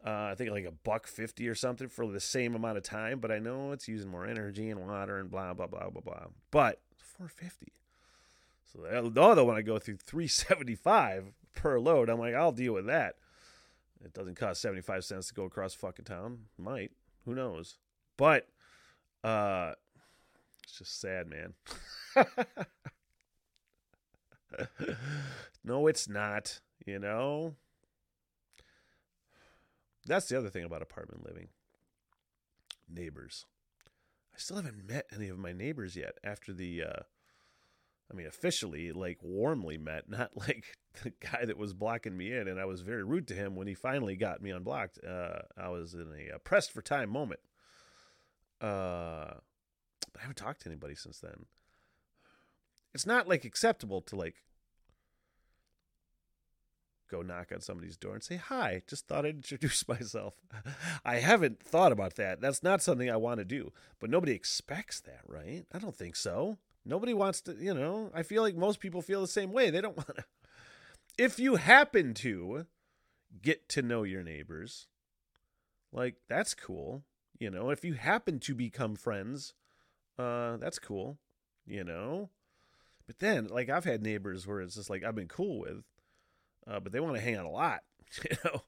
Uh, 0.04 0.30
I 0.32 0.34
think 0.34 0.50
like 0.50 0.64
a 0.64 0.72
buck 0.72 1.06
fifty 1.06 1.48
or 1.48 1.54
something 1.54 1.88
for 1.88 2.08
the 2.08 2.18
same 2.18 2.56
amount 2.56 2.78
of 2.78 2.82
time, 2.82 3.20
but 3.20 3.30
I 3.30 3.38
know 3.38 3.70
it's 3.70 3.86
using 3.86 4.10
more 4.10 4.26
energy 4.26 4.70
and 4.70 4.80
water 4.80 5.18
and 5.18 5.30
blah 5.30 5.54
blah 5.54 5.68
blah 5.68 5.88
blah 5.88 6.00
blah. 6.00 6.24
But 6.50 6.80
450. 6.96 7.72
So 8.72 9.10
the 9.10 9.22
other 9.22 9.44
one 9.44 9.56
I 9.56 9.62
go 9.62 9.78
through 9.78 9.98
375 9.98 11.32
per 11.54 11.78
load. 11.78 12.08
I'm 12.08 12.18
like, 12.18 12.34
I'll 12.34 12.52
deal 12.52 12.72
with 12.72 12.86
that. 12.86 13.16
It 14.04 14.14
doesn't 14.14 14.36
cost 14.36 14.62
75 14.62 15.04
cents 15.04 15.28
to 15.28 15.34
go 15.34 15.44
across 15.44 15.74
fucking 15.74 16.06
town. 16.06 16.46
Might. 16.58 16.90
Who 17.24 17.34
knows? 17.34 17.78
But 18.16 18.48
uh 19.22 19.74
it's 20.64 20.78
just 20.78 21.00
sad, 21.00 21.28
man. 21.28 21.54
no, 25.64 25.86
it's 25.86 26.08
not, 26.08 26.60
you 26.86 26.98
know? 26.98 27.54
That's 30.06 30.28
the 30.28 30.38
other 30.38 30.50
thing 30.50 30.64
about 30.64 30.82
apartment 30.82 31.24
living. 31.26 31.48
Neighbors. 32.88 33.46
I 34.34 34.38
still 34.38 34.56
haven't 34.56 34.88
met 34.88 35.06
any 35.14 35.28
of 35.28 35.38
my 35.38 35.52
neighbors 35.52 35.94
yet 35.94 36.16
after 36.24 36.52
the 36.52 36.82
uh 36.82 37.02
I 38.12 38.16
mean, 38.16 38.26
officially, 38.26 38.92
like 38.92 39.18
warmly 39.22 39.78
met, 39.78 40.04
not 40.08 40.30
like 40.36 40.76
the 41.02 41.12
guy 41.20 41.44
that 41.44 41.56
was 41.56 41.72
blocking 41.72 42.16
me 42.16 42.32
in. 42.32 42.48
And 42.48 42.60
I 42.60 42.64
was 42.64 42.82
very 42.82 43.02
rude 43.02 43.28
to 43.28 43.34
him 43.34 43.56
when 43.56 43.66
he 43.66 43.74
finally 43.74 44.16
got 44.16 44.42
me 44.42 44.50
unblocked. 44.50 44.98
Uh, 45.04 45.40
I 45.56 45.68
was 45.68 45.94
in 45.94 46.12
a, 46.34 46.38
pressed 46.38 46.72
for 46.72 46.82
time 46.82 47.10
moment. 47.10 47.40
Uh, 48.60 49.34
I 50.16 50.20
haven't 50.20 50.36
talked 50.36 50.62
to 50.62 50.68
anybody 50.68 50.94
since 50.94 51.18
then. 51.18 51.46
It's 52.94 53.06
not 53.06 53.28
like 53.28 53.44
acceptable 53.44 54.02
to 54.02 54.16
like 54.16 54.36
go 57.10 57.22
knock 57.22 57.52
on 57.52 57.60
somebody's 57.60 57.96
door 57.96 58.14
and 58.14 58.22
say 58.22 58.36
hi. 58.36 58.82
Just 58.86 59.06
thought 59.06 59.24
I'd 59.24 59.36
introduce 59.36 59.86
myself. 59.88 60.34
I 61.04 61.16
haven't 61.16 61.62
thought 61.62 61.92
about 61.92 62.16
that. 62.16 62.40
That's 62.40 62.62
not 62.62 62.82
something 62.82 63.10
I 63.10 63.16
want 63.16 63.38
to 63.38 63.44
do. 63.44 63.72
But 63.98 64.10
nobody 64.10 64.32
expects 64.32 65.00
that, 65.00 65.22
right? 65.26 65.64
I 65.72 65.78
don't 65.78 65.96
think 65.96 66.16
so. 66.16 66.58
Nobody 66.84 67.14
wants 67.14 67.40
to, 67.42 67.54
you 67.54 67.74
know, 67.74 68.10
I 68.14 68.22
feel 68.22 68.42
like 68.42 68.56
most 68.56 68.80
people 68.80 69.02
feel 69.02 69.20
the 69.20 69.28
same 69.28 69.52
way. 69.52 69.70
They 69.70 69.80
don't 69.80 69.96
want 70.02 70.16
to. 70.16 70.24
If 71.18 71.38
you 71.38 71.56
happen 71.56 72.14
to 72.14 72.66
get 73.42 73.68
to 73.70 73.82
know 73.82 74.02
your 74.02 74.22
neighbors, 74.22 74.88
like 75.92 76.16
that's 76.28 76.54
cool. 76.54 77.04
You 77.38 77.50
know, 77.50 77.70
if 77.70 77.84
you 77.84 77.94
happen 77.94 78.38
to 78.40 78.54
become 78.54 78.96
friends 78.96 79.54
Uh, 80.18 80.56
that's 80.58 80.78
cool, 80.78 81.18
you 81.66 81.84
know. 81.84 82.30
But 83.06 83.18
then, 83.20 83.48
like, 83.48 83.68
I've 83.70 83.84
had 83.84 84.02
neighbors 84.02 84.46
where 84.46 84.60
it's 84.62 84.76
just 84.76 84.90
like 84.90 85.04
I've 85.04 85.14
been 85.16 85.28
cool 85.28 85.60
with, 85.60 85.84
uh, 86.66 86.80
but 86.80 86.92
they 86.92 87.00
want 87.00 87.16
to 87.16 87.22
hang 87.22 87.36
out 87.36 87.46
a 87.46 87.50
lot, 87.50 87.82
you 88.30 88.36
know. 88.44 88.62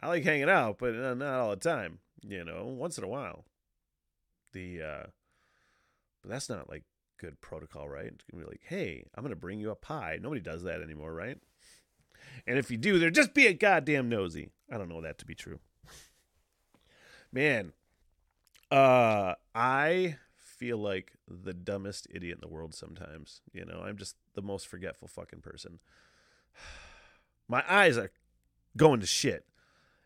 I 0.00 0.08
like 0.08 0.24
hanging 0.24 0.50
out, 0.50 0.78
but 0.78 0.94
uh, 0.96 1.14
not 1.14 1.40
all 1.40 1.50
the 1.50 1.56
time, 1.56 2.00
you 2.22 2.44
know. 2.44 2.66
Once 2.66 2.98
in 2.98 3.04
a 3.04 3.08
while. 3.08 3.44
The 4.52 4.82
uh, 4.82 5.06
but 6.22 6.30
that's 6.30 6.48
not 6.48 6.68
like 6.68 6.84
good 7.18 7.40
protocol, 7.40 7.88
right? 7.88 8.06
It's 8.06 8.24
gonna 8.30 8.44
be 8.44 8.50
like, 8.50 8.62
hey, 8.64 9.04
I'm 9.14 9.22
gonna 9.22 9.36
bring 9.36 9.60
you 9.60 9.70
a 9.70 9.76
pie. 9.76 10.18
Nobody 10.20 10.40
does 10.40 10.62
that 10.64 10.82
anymore, 10.82 11.12
right? 11.12 11.38
And 12.46 12.58
if 12.58 12.70
you 12.70 12.76
do, 12.76 12.98
they're 12.98 13.10
just 13.10 13.34
being 13.34 13.56
goddamn 13.56 14.08
nosy. 14.08 14.50
I 14.70 14.78
don't 14.78 14.88
know 14.88 15.00
that 15.02 15.18
to 15.18 15.26
be 15.26 15.34
true. 15.34 15.58
Man, 17.32 17.72
uh, 18.70 19.34
I 19.54 20.16
feel 20.36 20.78
like 20.78 21.12
the 21.28 21.52
dumbest 21.52 22.06
idiot 22.10 22.38
in 22.42 22.48
the 22.48 22.52
world 22.54 22.74
sometimes. 22.74 23.40
You 23.52 23.64
know, 23.64 23.82
I'm 23.84 23.96
just 23.96 24.16
the 24.34 24.42
most 24.42 24.66
forgetful 24.66 25.08
fucking 25.08 25.40
person. 25.40 25.78
My 27.48 27.64
eyes 27.68 27.98
are 27.98 28.10
going 28.76 29.00
to 29.00 29.06
shit. 29.06 29.46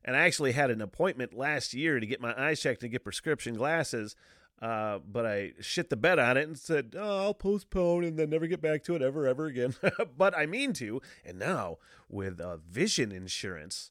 And 0.05 0.17
I 0.17 0.21
actually 0.21 0.53
had 0.53 0.71
an 0.71 0.81
appointment 0.81 1.35
last 1.35 1.75
year 1.75 1.99
to 1.99 2.07
get 2.07 2.21
my 2.21 2.33
eyes 2.41 2.61
checked 2.61 2.83
and 2.83 2.93
get 2.93 3.03
prescription 3.03 3.55
glasses. 3.55 4.15
Uh, 4.61 4.99
but 5.07 5.27
I 5.27 5.53
shit 5.61 5.91
the 5.91 5.97
bed 5.97 6.19
on 6.19 6.37
it 6.37 6.49
and 6.49 6.59
said, 6.59 6.95
oh, 6.97 7.25
I'll 7.25 7.35
postpone 7.35 8.05
and 8.05 8.19
then 8.19 8.31
never 8.31 8.47
get 8.47 8.63
back 8.63 8.83
to 8.85 8.95
it 8.95 9.03
ever, 9.03 9.27
ever 9.27 9.47
again. 9.47 9.75
but 10.17 10.37
I 10.37 10.47
mean 10.47 10.73
to. 10.75 11.03
And 11.25 11.39
now 11.39 11.79
with 12.09 12.41
uh, 12.41 12.57
vision 12.57 13.13
insurance, 13.13 13.91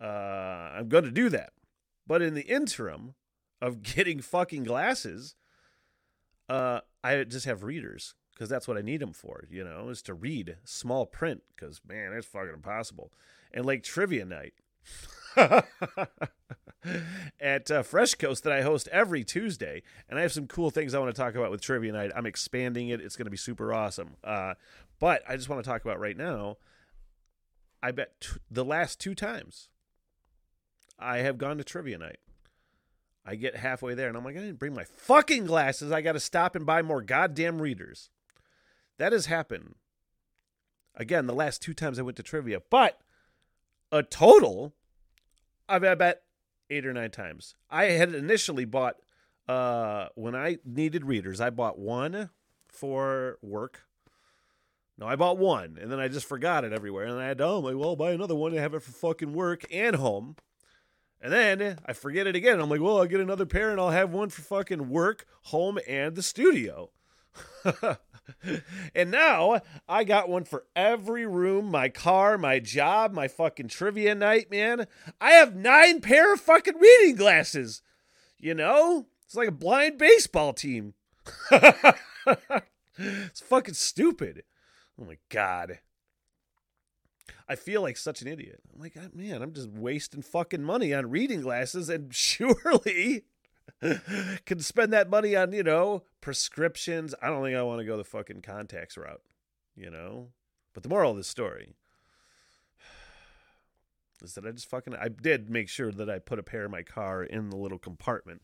uh, 0.00 0.04
I'm 0.74 0.88
going 0.88 1.04
to 1.04 1.10
do 1.10 1.28
that. 1.30 1.52
But 2.06 2.22
in 2.22 2.34
the 2.34 2.42
interim 2.42 3.14
of 3.60 3.82
getting 3.94 4.20
fucking 4.20 4.64
glasses, 4.64 5.34
uh, 6.48 6.80
I 7.02 7.24
just 7.24 7.46
have 7.46 7.64
readers 7.64 8.14
because 8.32 8.48
that's 8.48 8.68
what 8.68 8.76
I 8.76 8.82
need 8.82 9.00
them 9.00 9.12
for, 9.12 9.44
you 9.50 9.64
know, 9.64 9.88
is 9.88 10.02
to 10.02 10.14
read 10.14 10.56
small 10.64 11.06
print 11.06 11.42
because, 11.54 11.80
man, 11.86 12.12
it's 12.12 12.26
fucking 12.26 12.54
impossible. 12.54 13.10
And 13.52 13.66
like 13.66 13.82
trivia 13.82 14.24
night. 14.24 14.54
at 17.40 17.70
uh, 17.70 17.82
Fresh 17.82 18.14
Coast 18.14 18.44
that 18.44 18.52
I 18.52 18.62
host 18.62 18.88
every 18.92 19.24
Tuesday, 19.24 19.82
and 20.08 20.18
I 20.18 20.22
have 20.22 20.32
some 20.32 20.46
cool 20.46 20.70
things 20.70 20.94
I 20.94 20.98
want 20.98 21.14
to 21.14 21.20
talk 21.20 21.34
about 21.34 21.50
with 21.50 21.60
Trivia 21.60 21.92
Night. 21.92 22.12
I'm 22.14 22.26
expanding 22.26 22.88
it; 22.88 23.00
it's 23.00 23.16
going 23.16 23.26
to 23.26 23.30
be 23.30 23.36
super 23.36 23.72
awesome. 23.72 24.16
Uh, 24.24 24.54
but 24.98 25.22
I 25.28 25.36
just 25.36 25.48
want 25.48 25.62
to 25.62 25.68
talk 25.68 25.84
about 25.84 26.00
right 26.00 26.16
now. 26.16 26.56
I 27.82 27.90
bet 27.90 28.20
t- 28.20 28.40
the 28.50 28.64
last 28.64 29.00
two 29.00 29.14
times 29.14 29.68
I 30.98 31.18
have 31.18 31.38
gone 31.38 31.58
to 31.58 31.64
Trivia 31.64 31.98
Night, 31.98 32.18
I 33.24 33.34
get 33.34 33.56
halfway 33.56 33.94
there, 33.94 34.08
and 34.08 34.16
I'm 34.16 34.24
like, 34.24 34.36
I 34.36 34.40
didn't 34.40 34.58
bring 34.60 34.74
my 34.74 34.84
fucking 34.84 35.46
glasses. 35.46 35.90
I 35.90 36.00
got 36.00 36.12
to 36.12 36.20
stop 36.20 36.54
and 36.54 36.64
buy 36.64 36.82
more 36.82 37.02
goddamn 37.02 37.60
readers. 37.60 38.08
That 38.98 39.12
has 39.12 39.26
happened. 39.26 39.74
Again, 40.94 41.26
the 41.26 41.34
last 41.34 41.60
two 41.60 41.74
times 41.74 41.98
I 41.98 42.02
went 42.02 42.16
to 42.16 42.22
trivia, 42.22 42.62
but 42.70 43.00
a 43.92 44.02
total 44.02 44.74
I 45.68 45.78
bet 45.78 46.22
eight 46.70 46.86
or 46.86 46.92
nine 46.92 47.10
times. 47.10 47.54
I 47.70 47.84
had 47.84 48.14
initially 48.14 48.64
bought 48.64 48.96
uh 49.48 50.08
when 50.14 50.34
I 50.34 50.58
needed 50.64 51.04
readers, 51.04 51.40
I 51.40 51.50
bought 51.50 51.78
one 51.78 52.30
for 52.68 53.38
work. 53.42 53.82
No, 54.98 55.06
I 55.06 55.16
bought 55.16 55.38
one 55.38 55.78
and 55.80 55.90
then 55.90 56.00
I 56.00 56.08
just 56.08 56.26
forgot 56.26 56.64
it 56.64 56.72
everywhere. 56.72 57.04
And 57.04 57.20
I 57.20 57.26
had 57.26 57.38
to, 57.38 57.44
oh, 57.44 57.62
my, 57.62 57.74
well, 57.74 57.90
I'll 57.90 57.96
buy 57.96 58.12
another 58.12 58.34
one 58.34 58.52
and 58.52 58.60
have 58.60 58.74
it 58.74 58.82
for 58.82 58.92
fucking 58.92 59.34
work 59.34 59.64
and 59.70 59.96
home. 59.96 60.36
And 61.20 61.32
then 61.32 61.78
I 61.84 61.92
forget 61.92 62.26
it 62.26 62.36
again. 62.36 62.60
I'm 62.60 62.70
like, 62.70 62.80
well, 62.80 62.98
I'll 62.98 63.06
get 63.06 63.20
another 63.20 63.46
pair 63.46 63.70
and 63.70 63.80
I'll 63.80 63.90
have 63.90 64.10
one 64.10 64.28
for 64.28 64.42
fucking 64.42 64.88
work, 64.88 65.26
home, 65.44 65.78
and 65.86 66.14
the 66.14 66.22
studio. 66.22 66.90
and 68.94 69.10
now 69.10 69.60
I 69.88 70.04
got 70.04 70.28
one 70.28 70.44
for 70.44 70.64
every 70.74 71.26
room, 71.26 71.70
my 71.70 71.88
car, 71.88 72.38
my 72.38 72.58
job, 72.58 73.12
my 73.12 73.28
fucking 73.28 73.68
trivia 73.68 74.14
night, 74.14 74.50
man. 74.50 74.86
I 75.20 75.32
have 75.32 75.54
nine 75.54 76.00
pair 76.00 76.32
of 76.32 76.40
fucking 76.40 76.78
reading 76.78 77.16
glasses. 77.16 77.82
You 78.38 78.54
know? 78.54 79.06
It's 79.24 79.34
like 79.34 79.48
a 79.48 79.52
blind 79.52 79.98
baseball 79.98 80.52
team. 80.52 80.94
it's 81.50 83.40
fucking 83.40 83.74
stupid. 83.74 84.44
Oh 85.00 85.04
my 85.04 85.18
god. 85.28 85.80
I 87.48 87.54
feel 87.54 87.82
like 87.82 87.96
such 87.96 88.22
an 88.22 88.28
idiot. 88.28 88.60
I'm 88.74 88.80
like, 88.80 88.96
ah, 88.98 89.08
man, 89.14 89.42
I'm 89.42 89.52
just 89.52 89.68
wasting 89.68 90.22
fucking 90.22 90.62
money 90.62 90.92
on 90.92 91.10
reading 91.10 91.42
glasses, 91.42 91.88
and 91.88 92.14
surely 92.14 93.24
can 94.46 94.60
spend 94.60 94.92
that 94.92 95.10
money 95.10 95.36
on, 95.36 95.52
you 95.52 95.62
know, 95.62 96.04
prescriptions. 96.20 97.14
I 97.20 97.28
don't 97.28 97.42
think 97.42 97.56
I 97.56 97.62
want 97.62 97.80
to 97.80 97.84
go 97.86 97.96
the 97.96 98.04
fucking 98.04 98.42
contacts 98.42 98.96
route, 98.96 99.22
you 99.74 99.90
know? 99.90 100.28
But 100.72 100.82
the 100.82 100.88
moral 100.88 101.12
of 101.12 101.16
this 101.16 101.28
story 101.28 101.74
is 104.22 104.34
that 104.34 104.46
I 104.46 104.50
just 104.50 104.68
fucking, 104.68 104.94
I 104.94 105.08
did 105.08 105.50
make 105.50 105.68
sure 105.68 105.92
that 105.92 106.10
I 106.10 106.18
put 106.18 106.38
a 106.38 106.42
pair 106.42 106.64
in 106.64 106.70
my 106.70 106.82
car 106.82 107.22
in 107.22 107.50
the 107.50 107.56
little 107.56 107.78
compartment. 107.78 108.42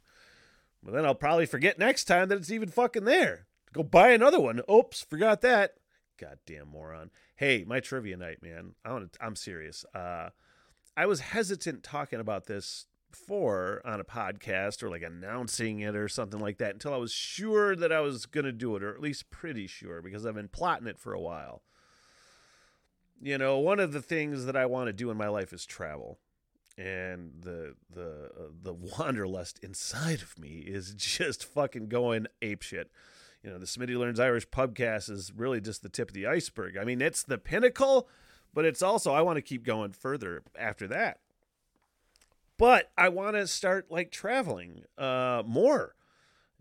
But 0.82 0.94
then 0.94 1.04
I'll 1.04 1.14
probably 1.14 1.46
forget 1.46 1.78
next 1.78 2.04
time 2.04 2.28
that 2.28 2.38
it's 2.38 2.50
even 2.50 2.68
fucking 2.68 3.04
there. 3.04 3.46
Go 3.72 3.82
buy 3.82 4.10
another 4.10 4.40
one. 4.40 4.60
Oops, 4.70 5.02
forgot 5.02 5.40
that. 5.42 5.74
Goddamn 6.18 6.68
moron. 6.68 7.10
Hey, 7.36 7.64
my 7.66 7.80
trivia 7.80 8.16
night, 8.16 8.42
man. 8.42 8.74
I 8.84 8.92
want 8.92 9.12
to, 9.12 9.24
I'm 9.24 9.36
serious. 9.36 9.84
Uh, 9.94 10.30
I 10.96 11.06
was 11.06 11.20
hesitant 11.20 11.82
talking 11.82 12.20
about 12.20 12.46
this 12.46 12.86
before 13.12 13.80
on 13.84 14.00
a 14.00 14.04
podcast 14.04 14.82
or 14.82 14.90
like 14.90 15.02
announcing 15.02 15.80
it 15.80 15.94
or 15.94 16.08
something 16.08 16.40
like 16.40 16.58
that 16.58 16.72
until 16.72 16.92
I 16.92 16.96
was 16.96 17.12
sure 17.12 17.76
that 17.76 17.92
I 17.92 18.00
was 18.00 18.26
going 18.26 18.44
to 18.44 18.52
do 18.52 18.74
it, 18.76 18.82
or 18.82 18.92
at 18.92 19.00
least 19.00 19.30
pretty 19.30 19.66
sure, 19.66 20.02
because 20.02 20.26
I've 20.26 20.34
been 20.34 20.48
plotting 20.48 20.88
it 20.88 20.98
for 20.98 21.12
a 21.12 21.20
while. 21.20 21.62
You 23.20 23.38
know, 23.38 23.58
one 23.58 23.78
of 23.78 23.92
the 23.92 24.02
things 24.02 24.46
that 24.46 24.56
I 24.56 24.66
want 24.66 24.88
to 24.88 24.92
do 24.92 25.10
in 25.10 25.16
my 25.16 25.28
life 25.28 25.52
is 25.52 25.64
travel. 25.64 26.18
And 26.76 27.32
the 27.42 27.74
the 27.90 28.30
uh, 28.36 28.48
the 28.62 28.72
wanderlust 28.72 29.58
inside 29.62 30.22
of 30.22 30.38
me 30.38 30.64
is 30.66 30.94
just 30.96 31.44
fucking 31.44 31.88
going 31.88 32.26
apeshit. 32.40 32.86
You 33.44 33.50
know, 33.50 33.58
the 33.58 33.66
Smitty 33.66 33.96
Learns 33.96 34.20
Irish 34.20 34.48
pubcast 34.48 35.10
is 35.10 35.32
really 35.36 35.60
just 35.60 35.82
the 35.82 35.88
tip 35.88 36.08
of 36.08 36.14
the 36.14 36.26
iceberg. 36.26 36.76
I 36.78 36.84
mean, 36.84 37.02
it's 37.02 37.22
the 37.22 37.38
pinnacle, 37.38 38.08
but 38.54 38.64
it's 38.64 38.82
also 38.82 39.12
I 39.12 39.20
want 39.20 39.36
to 39.36 39.42
keep 39.42 39.64
going 39.64 39.92
further 39.92 40.42
after 40.58 40.88
that 40.88 41.18
but 42.62 42.92
I 42.96 43.08
want 43.08 43.34
to 43.34 43.48
start 43.48 43.90
like 43.90 44.12
traveling 44.12 44.84
uh, 44.96 45.42
more. 45.44 45.96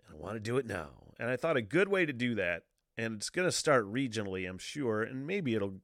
I 0.09 0.15
want 0.15 0.33
to 0.33 0.39
do 0.39 0.57
it 0.57 0.65
now. 0.65 0.89
And 1.19 1.29
I 1.29 1.35
thought 1.35 1.57
a 1.57 1.61
good 1.61 1.89
way 1.89 2.07
to 2.07 2.11
do 2.11 2.33
that, 2.33 2.63
and 2.97 3.17
it's 3.17 3.29
going 3.29 3.47
to 3.47 3.51
start 3.51 3.85
regionally, 3.85 4.49
I'm 4.49 4.57
sure, 4.57 5.03
and 5.03 5.27
maybe 5.27 5.53
it'll 5.53 5.75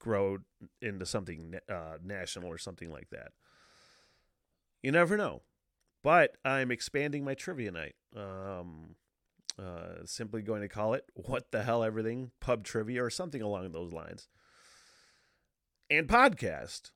grow 0.00 0.38
into 0.80 1.06
something 1.06 1.60
uh, 1.68 1.98
national 2.02 2.48
or 2.48 2.58
something 2.58 2.90
like 2.90 3.10
that. 3.10 3.30
You 4.82 4.90
never 4.90 5.16
know. 5.16 5.42
But 6.02 6.38
I'm 6.44 6.72
expanding 6.72 7.24
my 7.24 7.34
trivia 7.34 7.70
night. 7.70 7.94
Um, 8.16 8.96
uh, 9.56 10.04
simply 10.06 10.42
going 10.42 10.62
to 10.62 10.68
call 10.68 10.94
it 10.94 11.04
What 11.14 11.52
the 11.52 11.62
Hell 11.62 11.84
Everything 11.84 12.32
Pub 12.40 12.64
Trivia 12.64 13.04
or 13.04 13.10
something 13.10 13.42
along 13.42 13.70
those 13.70 13.92
lines. 13.92 14.26
And 15.88 16.08
podcast. 16.08 16.90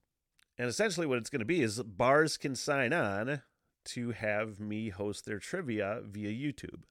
And 0.58 0.68
essentially, 0.68 1.06
what 1.06 1.18
it's 1.18 1.30
going 1.30 1.40
to 1.40 1.46
be 1.46 1.62
is 1.62 1.82
bars 1.82 2.36
can 2.36 2.54
sign 2.54 2.92
on 2.92 3.42
to 3.86 4.10
have 4.12 4.58
me 4.58 4.88
host 4.88 5.26
their 5.26 5.38
trivia 5.38 6.00
via 6.04 6.30
YouTube. 6.30 6.82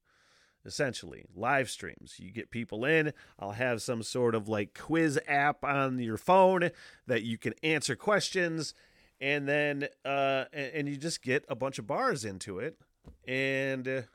Essentially, 0.66 1.26
live 1.36 1.70
streams. 1.70 2.16
You 2.18 2.32
get 2.32 2.50
people 2.50 2.86
in. 2.86 3.14
I'll 3.38 3.52
have 3.52 3.82
some 3.82 4.02
sort 4.02 4.34
of 4.34 4.48
like 4.48 4.74
quiz 4.74 5.20
app 5.28 5.64
on 5.64 6.00
your 6.00 6.18
phone 6.18 6.72
that 7.06 7.24
you 7.24 7.38
can 7.38 7.54
answer 7.62 7.96
questions, 7.96 8.74
and 9.22 9.48
then 9.48 9.88
uh, 10.04 10.46
and 10.54 10.88
you 10.88 10.98
just 10.98 11.22
get 11.22 11.46
a 11.48 11.56
bunch 11.56 11.78
of 11.78 11.86
bars 11.86 12.26
into 12.26 12.58
it, 12.58 12.80
and 13.28 14.06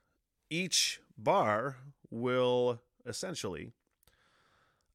each 0.49 1.01
bar 1.17 1.77
will 2.11 2.81
essentially 3.07 3.71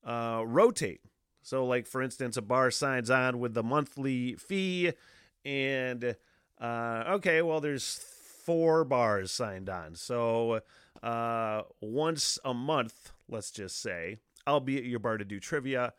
uh, 0.05 0.43
rotate 0.45 1.01
so, 1.45 1.63
like 1.63 1.85
for 1.85 2.01
instance, 2.01 2.37
a 2.37 2.41
bar 2.41 2.71
signs 2.71 3.11
on 3.11 3.39
with 3.39 3.53
the 3.53 3.61
monthly 3.61 4.33
fee, 4.33 4.93
and 5.45 6.15
uh, 6.59 7.03
okay, 7.07 7.43
well, 7.43 7.61
there's 7.61 8.03
four 8.43 8.83
bars 8.83 9.31
signed 9.31 9.69
on. 9.69 9.93
So, 9.93 10.61
uh, 11.03 11.61
once 11.81 12.39
a 12.43 12.55
month, 12.55 13.11
let's 13.29 13.51
just 13.51 13.79
say, 13.79 14.17
I'll 14.47 14.59
be 14.59 14.79
at 14.79 14.85
your 14.85 14.97
bar 14.97 15.19
to 15.19 15.23
do 15.23 15.39
trivia 15.39 15.93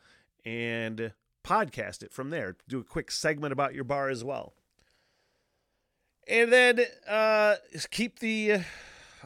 and 0.45 1.13
podcast 1.45 2.03
it 2.03 2.13
from 2.13 2.31
there. 2.31 2.57
Do 2.67 2.81
a 2.81 2.85
quick 2.85 3.13
segment 3.13 3.53
about 3.53 3.73
your 3.73 3.85
bar 3.85 4.09
as 4.09 4.25
well. 4.25 4.53
And 6.27 6.53
then 6.53 6.81
uh, 7.07 7.55
keep 7.93 8.19
the 8.19 8.63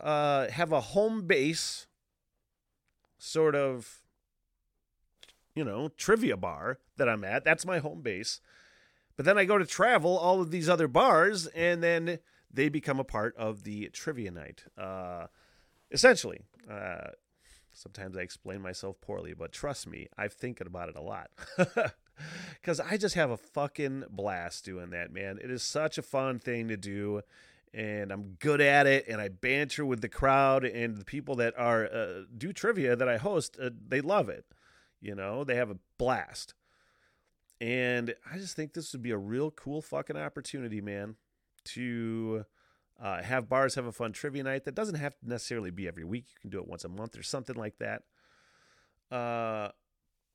uh, 0.02 0.48
have 0.48 0.70
a 0.70 0.82
home 0.82 1.26
base 1.26 1.86
sort 3.16 3.54
of 3.54 3.99
you 5.54 5.64
know, 5.64 5.88
trivia 5.96 6.36
bar 6.36 6.78
that 6.96 7.08
I'm 7.08 7.24
at. 7.24 7.44
That's 7.44 7.66
my 7.66 7.78
home 7.78 8.02
base. 8.02 8.40
But 9.16 9.26
then 9.26 9.38
I 9.38 9.44
go 9.44 9.58
to 9.58 9.66
travel 9.66 10.16
all 10.16 10.40
of 10.40 10.50
these 10.50 10.68
other 10.68 10.88
bars, 10.88 11.46
and 11.48 11.82
then 11.82 12.20
they 12.52 12.68
become 12.68 12.98
a 12.98 13.04
part 13.04 13.36
of 13.36 13.64
the 13.64 13.88
trivia 13.90 14.30
night. 14.30 14.64
Uh, 14.78 15.26
essentially, 15.90 16.40
uh, 16.70 17.10
sometimes 17.72 18.16
I 18.16 18.20
explain 18.20 18.62
myself 18.62 19.00
poorly, 19.00 19.34
but 19.34 19.52
trust 19.52 19.86
me, 19.86 20.08
I've 20.16 20.32
thinking 20.32 20.66
about 20.66 20.88
it 20.88 20.96
a 20.96 21.02
lot. 21.02 21.30
Because 22.60 22.80
I 22.80 22.96
just 22.96 23.14
have 23.14 23.30
a 23.30 23.36
fucking 23.36 24.04
blast 24.10 24.64
doing 24.64 24.90
that, 24.90 25.12
man. 25.12 25.38
It 25.42 25.50
is 25.50 25.62
such 25.62 25.98
a 25.98 26.02
fun 26.02 26.38
thing 26.38 26.68
to 26.68 26.76
do, 26.76 27.22
and 27.72 28.12
I'm 28.12 28.36
good 28.38 28.60
at 28.60 28.86
it. 28.86 29.06
And 29.08 29.20
I 29.20 29.28
banter 29.28 29.84
with 29.84 30.00
the 30.00 30.08
crowd 30.08 30.64
and 30.64 30.96
the 30.96 31.04
people 31.04 31.34
that 31.36 31.58
are 31.58 31.86
uh, 31.86 32.22
do 32.36 32.52
trivia 32.52 32.96
that 32.96 33.08
I 33.08 33.16
host. 33.16 33.56
Uh, 33.60 33.70
they 33.88 34.00
love 34.00 34.28
it. 34.28 34.44
You 35.00 35.14
know, 35.14 35.44
they 35.44 35.56
have 35.56 35.70
a 35.70 35.78
blast. 35.98 36.54
And 37.60 38.14
I 38.30 38.38
just 38.38 38.56
think 38.56 38.72
this 38.72 38.92
would 38.92 39.02
be 39.02 39.10
a 39.10 39.18
real 39.18 39.50
cool 39.50 39.82
fucking 39.82 40.16
opportunity, 40.16 40.80
man, 40.80 41.16
to 41.66 42.44
uh, 43.02 43.22
have 43.22 43.48
bars 43.48 43.74
have 43.74 43.86
a 43.86 43.92
fun 43.92 44.12
trivia 44.12 44.42
night. 44.42 44.64
That 44.64 44.74
doesn't 44.74 44.94
have 44.94 45.18
to 45.18 45.28
necessarily 45.28 45.70
be 45.70 45.86
every 45.86 46.04
week. 46.04 46.26
You 46.30 46.40
can 46.40 46.50
do 46.50 46.58
it 46.58 46.68
once 46.68 46.84
a 46.84 46.88
month 46.88 47.18
or 47.18 47.22
something 47.22 47.56
like 47.56 47.78
that. 47.78 48.02
Uh, 49.14 49.70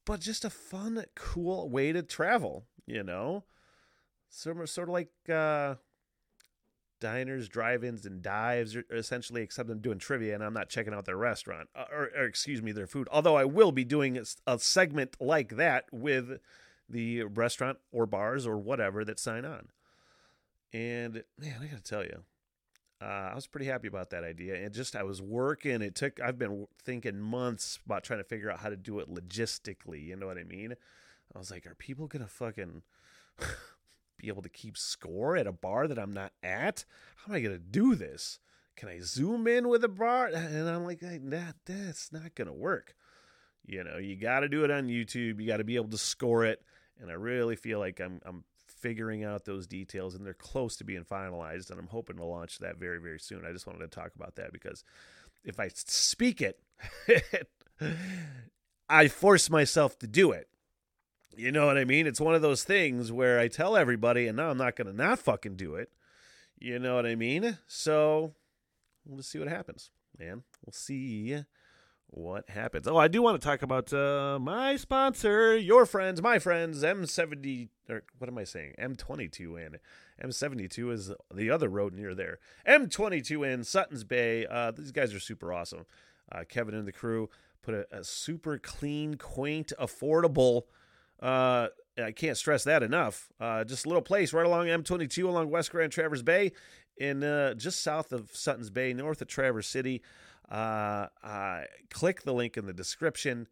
but 0.06 0.20
just 0.20 0.46
a 0.46 0.50
fun, 0.50 1.04
cool 1.16 1.70
way 1.70 1.92
to 1.92 2.04
travel, 2.04 2.66
you 2.86 3.04
know? 3.04 3.46
Sort 4.30 4.60
of, 4.60 4.70
sort 4.70 4.90
of 4.90 4.94
like 4.94 5.12
uh, 5.30 5.76
diners, 7.06 7.48
drive-ins, 7.48 8.04
and 8.04 8.24
dives, 8.24 8.76
essentially, 8.90 9.44
except 9.44 9.70
I'm 9.70 9.80
doing 9.80 10.00
trivia 10.00 10.34
and 10.34 10.44
I'm 10.44 10.56
not 10.56 10.70
checking 10.70 10.92
out 10.92 11.06
their 11.06 11.18
restaurant, 11.18 11.70
uh, 11.76 11.86
or, 11.92 12.10
or 12.18 12.26
excuse 12.26 12.64
me, 12.64 12.72
their 12.72 12.88
food. 12.88 13.08
Although 13.12 13.36
I 13.36 13.46
will 13.46 13.72
be 13.72 13.84
doing 13.84 14.18
a, 14.18 14.24
a 14.48 14.58
segment 14.58 15.16
like 15.20 15.58
that 15.58 15.86
with 15.92 16.40
the 16.90 17.22
restaurant 17.26 17.78
or 17.92 18.08
bars 18.08 18.48
or 18.48 18.58
whatever 18.58 19.06
that 19.06 19.20
sign 19.20 19.46
on. 19.46 19.68
And 20.74 21.24
man, 21.40 21.58
I 21.62 21.68
got 21.68 21.84
to 21.84 21.92
tell 21.92 22.04
you, 22.04 22.24
uh, 23.00 23.30
I 23.32 23.36
was 23.36 23.46
pretty 23.46 23.68
happy 23.68 23.88
about 23.88 24.10
that 24.10 24.24
idea. 24.24 24.56
And 24.56 24.74
just 24.74 24.96
I 24.96 25.04
was 25.04 25.22
working. 25.22 25.84
It 25.84 25.94
took 25.94 26.20
I've 26.20 26.40
been 26.40 26.66
thinking 26.84 27.20
months 27.20 27.78
about 27.86 28.04
trying 28.04 28.20
to 28.20 28.24
figure 28.24 28.50
out 28.50 28.62
how 28.62 28.70
to 28.70 28.78
do 28.78 28.98
it 28.98 29.14
logistically. 29.14 30.04
You 30.04 30.16
know 30.16 30.26
what 30.26 30.40
I 30.40 30.44
mean? 30.44 30.74
I 31.36 31.38
was 31.38 31.52
like, 31.52 31.68
are 31.68 31.76
people 31.76 32.08
gonna 32.08 32.28
fucking 32.28 32.82
be 34.18 34.28
able 34.28 34.42
to 34.42 34.50
keep 34.50 34.78
score 34.78 35.36
at 35.38 35.48
a 35.48 35.52
bar 35.52 35.88
that 35.88 36.00
I'm 36.00 36.14
not 36.14 36.32
at? 36.44 36.86
How 37.18 37.32
am 37.32 37.36
I 37.36 37.42
gonna 37.42 37.58
do 37.58 37.96
this? 37.96 38.40
Can 38.76 38.90
I 38.90 39.00
zoom 39.00 39.48
in 39.48 39.68
with 39.70 39.84
a 39.84 39.90
bar? 39.90 40.28
And 40.34 40.70
I'm 40.70 40.84
like, 40.84 41.00
that 41.00 41.56
that's 41.66 42.12
not 42.12 42.36
gonna 42.36 42.54
work. 42.54 42.96
You 43.68 43.84
know, 43.84 43.98
you 43.98 44.16
got 44.16 44.42
to 44.42 44.50
do 44.50 44.64
it 44.64 44.72
on 44.72 44.88
YouTube. 44.88 45.42
You 45.42 45.48
got 45.48 45.58
to 45.58 45.64
be 45.64 45.76
able 45.76 45.90
to 45.90 45.98
score 45.98 46.46
it. 46.46 46.62
And 47.02 47.10
I 47.10 47.16
really 47.16 47.56
feel 47.56 47.80
like 47.80 48.00
I'm 48.00 48.22
I'm 48.26 48.44
figuring 48.68 49.24
out 49.24 49.46
those 49.46 49.66
details 49.66 50.14
and 50.16 50.26
they're 50.26 50.34
close 50.34 50.76
to 50.78 50.84
being 50.84 51.04
finalized 51.04 51.72
and 51.72 51.80
I'm 51.80 51.88
hoping 51.88 52.18
to 52.18 52.24
launch 52.24 52.60
that 52.60 52.78
very 52.78 53.00
very 53.00 53.20
soon. 53.20 53.46
I 53.46 53.52
just 53.52 53.66
wanted 53.66 53.80
to 53.80 53.88
talk 53.88 54.12
about 54.16 54.36
that 54.36 54.54
because 54.54 54.84
if 55.44 55.60
I 55.60 55.70
speak 55.70 56.42
it 56.42 56.60
I 58.90 59.08
force 59.08 59.50
myself 59.50 59.98
to 60.00 60.08
do 60.08 60.32
it. 60.32 60.48
You 61.38 61.52
know 61.52 61.66
what 61.66 61.78
I 61.78 61.84
mean? 61.86 62.08
It's 62.08 62.22
one 62.22 62.34
of 62.34 62.42
those 62.42 62.64
things 62.64 63.12
where 63.12 63.40
I 63.40 63.48
tell 63.48 63.76
everybody 63.76 64.28
and 64.28 64.38
now 64.38 64.52
I'm 64.52 64.58
not 64.58 64.76
going 64.76 64.88
to 64.88 64.94
not 64.94 65.20
fucking 65.20 65.56
do 65.56 65.76
it. 65.76 65.90
You 66.58 66.80
know 66.80 66.96
what 66.96 67.06
I 67.06 67.16
mean? 67.16 67.58
So 67.68 68.34
we'll 69.06 69.18
just 69.18 69.32
see 69.32 69.40
what 69.40 69.50
happens, 69.50 69.92
man. 70.18 70.44
We'll 70.66 70.72
see 70.72 71.44
what 72.08 72.50
happens. 72.50 72.88
Oh, 72.88 72.96
I 72.96 73.10
do 73.10 73.22
want 73.22 73.40
to 73.42 73.46
talk 73.46 73.62
about 73.62 73.92
uh, 73.92 74.40
my 74.40 74.78
sponsor, 74.78 75.58
your 75.58 75.86
friends, 75.86 76.22
my 76.22 76.40
friends, 76.40 76.84
M70, 76.84 77.68
or 77.90 78.04
what 78.18 78.30
am 78.30 78.38
I 78.38 78.46
saying? 78.46 78.76
M22 78.80 79.66
Inn. 79.66 79.78
M72 80.24 80.94
is 80.94 81.12
the 81.34 81.50
other 81.50 81.68
road 81.68 81.94
near 81.94 82.16
there. 82.16 82.40
M22 82.66 83.46
Inn 83.46 83.64
Suttons 83.66 84.06
Bay. 84.06 84.46
Uh, 84.46 84.72
these 84.72 84.94
guys 84.94 85.14
are 85.14 85.20
super 85.20 85.52
awesome. 85.52 85.86
Uh, 86.32 86.44
Kevin 86.48 86.74
and 86.74 86.88
the 86.88 86.94
crew 86.94 87.30
put 87.62 87.74
a, 87.74 87.86
a 87.92 88.04
super 88.06 88.58
clean, 88.58 89.16
quaint, 89.16 89.74
affordable. 89.78 90.64
Uh, 91.22 91.68
I 91.98 92.12
can't 92.12 92.38
stress 92.38 92.64
that 92.66 92.84
enough. 92.84 93.30
Uh, 93.40 93.64
just 93.64 93.86
a 93.86 93.90
little 93.90 94.02
place 94.02 94.34
right 94.34 94.46
along 94.46 94.68
M22 94.68 95.24
along 95.24 95.50
West 95.50 95.72
Grand 95.72 95.92
Traverse 95.92 96.22
Bay, 96.22 96.52
in 96.98 97.24
uh, 97.24 97.54
just 97.54 97.82
south 97.82 98.12
of 98.12 98.30
Suttons 98.34 98.70
Bay, 98.70 98.94
north 98.94 99.22
of 99.22 99.28
Traverse 99.28 99.68
City 99.68 100.02
uh, 100.50 101.08
click 101.90 102.24
the 102.24 102.34
link 102.34 102.58
in 102.58 102.66
the 102.66 102.74
description 102.74 103.48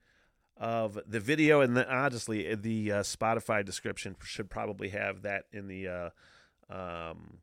of 0.57 0.99
the 1.07 1.19
video, 1.19 1.61
and 1.61 1.75
the, 1.75 1.91
honestly, 1.91 2.53
the 2.55 2.91
uh, 2.91 2.99
Spotify 3.01 3.65
description 3.65 4.15
should 4.23 4.49
probably 4.49 4.89
have 4.89 5.23
that 5.23 5.45
in 5.51 5.67
the 5.67 5.87
uh, 5.87 6.09
um, 6.69 7.39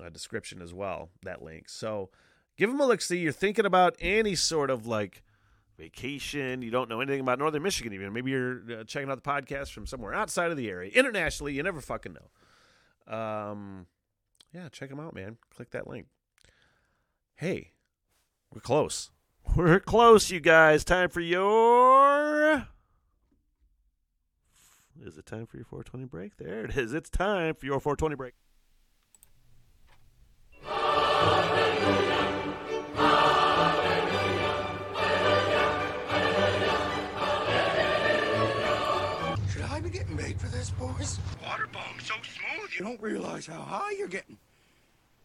uh, 0.00 0.08
description 0.10 0.62
as 0.62 0.72
well. 0.72 1.10
That 1.22 1.42
link. 1.42 1.68
So 1.68 2.10
give 2.56 2.70
them 2.70 2.80
a 2.80 2.86
look. 2.86 3.00
See, 3.00 3.18
you're 3.18 3.32
thinking 3.32 3.66
about 3.66 3.96
any 4.00 4.34
sort 4.36 4.70
of 4.70 4.86
like 4.86 5.22
vacation. 5.82 6.62
You 6.62 6.70
don't 6.70 6.88
know 6.88 7.00
anything 7.00 7.20
about 7.20 7.40
Northern 7.40 7.62
Michigan, 7.62 7.92
even. 7.92 8.12
Maybe 8.12 8.30
you're 8.30 8.62
uh, 8.70 8.84
checking 8.84 9.10
out 9.10 9.22
the 9.22 9.28
podcast 9.28 9.72
from 9.72 9.84
somewhere 9.86 10.14
outside 10.14 10.52
of 10.52 10.56
the 10.56 10.68
area. 10.68 10.92
Internationally, 10.94 11.54
you 11.54 11.62
never 11.62 11.80
fucking 11.80 12.14
know. 12.14 13.12
Um, 13.12 13.86
yeah, 14.54 14.68
check 14.68 14.90
them 14.90 15.00
out, 15.00 15.12
man. 15.12 15.38
Click 15.50 15.70
that 15.70 15.88
link. 15.88 16.06
Hey, 17.34 17.72
we're 18.52 18.60
close. 18.60 19.10
We're 19.56 19.80
close, 19.80 20.30
you 20.30 20.38
guys. 20.38 20.84
Time 20.84 21.08
for 21.08 21.20
your. 21.20 22.68
Is 25.04 25.18
it 25.18 25.26
time 25.26 25.46
for 25.46 25.56
your 25.56 25.66
420 25.66 26.04
break? 26.04 26.36
There 26.36 26.64
it 26.64 26.76
is. 26.76 26.94
It's 26.94 27.10
time 27.10 27.56
for 27.56 27.66
your 27.66 27.80
420 27.80 28.14
break. 28.14 28.34
This. 41.02 41.18
Water 41.44 41.68
so 42.00 42.14
smooth, 42.22 42.70
you 42.78 42.84
don't 42.84 43.02
realize 43.02 43.46
how 43.46 43.60
high 43.60 43.90
you're 43.98 44.08
getting. 44.08 44.38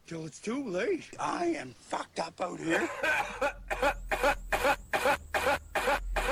Till 0.07 0.25
it's 0.25 0.39
too 0.39 0.67
late. 0.67 1.03
I 1.19 1.45
am 1.47 1.75
fucked 1.77 2.19
up 2.19 2.41
out 2.41 2.59
here. 2.59 2.89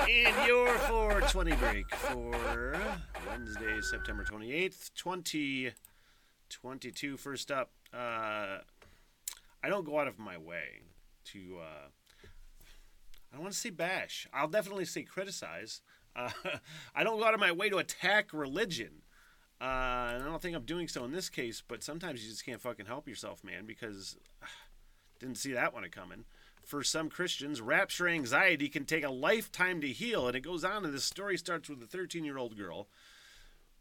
In 0.08 0.34
your 0.47 0.69
420 0.88 1.55
break 1.58 1.93
for 1.95 2.79
Wednesday, 3.27 3.81
September 3.81 4.23
28th, 4.23 4.91
2022. 4.95 7.17
First 7.17 7.51
up, 7.51 7.69
uh, 7.93 8.62
I 9.63 9.69
don't 9.69 9.86
go 9.86 9.99
out 9.99 10.08
of 10.08 10.17
my 10.17 10.38
way 10.38 10.81
to, 11.25 11.60
uh, 11.62 11.89
I 13.31 13.36
don't 13.36 13.41
want 13.41 13.53
to 13.53 13.60
say 13.60 13.69
bash. 13.69 14.27
I'll 14.34 14.47
definitely 14.47 14.86
say 14.86 15.03
criticize. 15.03 15.81
Uh, 16.15 16.31
I 16.95 17.03
don't 17.03 17.19
go 17.19 17.25
out 17.25 17.36
of 17.36 17.39
my 17.39 17.51
way 17.51 17.69
to 17.69 17.77
attack 17.77 18.34
religion. 18.34 19.03
Uh, 19.62 20.12
and 20.13 20.24
I 20.24 20.26
don't 20.26 20.41
think 20.41 20.56
I'm 20.56 20.65
doing 20.65 20.88
so 20.88 21.06
in 21.06 21.12
this 21.12 21.30
case, 21.30 21.63
but 21.65 21.84
sometimes 21.84 22.24
you 22.24 22.30
just 22.30 22.46
can't 22.46 22.62
fucking 22.62 22.88
help 22.88 23.08
yourself, 23.08 23.44
man, 23.44 23.65
because 23.65 24.18
didn't 25.20 25.38
see 25.38 25.54
that 25.54 25.74
one 25.74 25.88
coming. 25.89 26.26
For 26.63 26.84
some 26.84 27.10
Christians, 27.10 27.62
rapture 27.62 28.08
anxiety 28.08 28.70
can 28.70 28.86
take 28.86 29.04
a 29.04 29.12
lifetime 29.12 29.82
to 29.82 29.88
heal, 29.88 30.28
and 30.28 30.36
it 30.36 30.41
goes 30.41 30.63
on. 30.63 30.84
And 30.84 30.94
this 30.94 31.06
story 31.06 31.38
starts 31.38 31.70
with 31.70 31.82
a 31.82 31.88
13 31.88 32.26
year 32.26 32.38
old 32.38 32.58
girl 32.58 32.88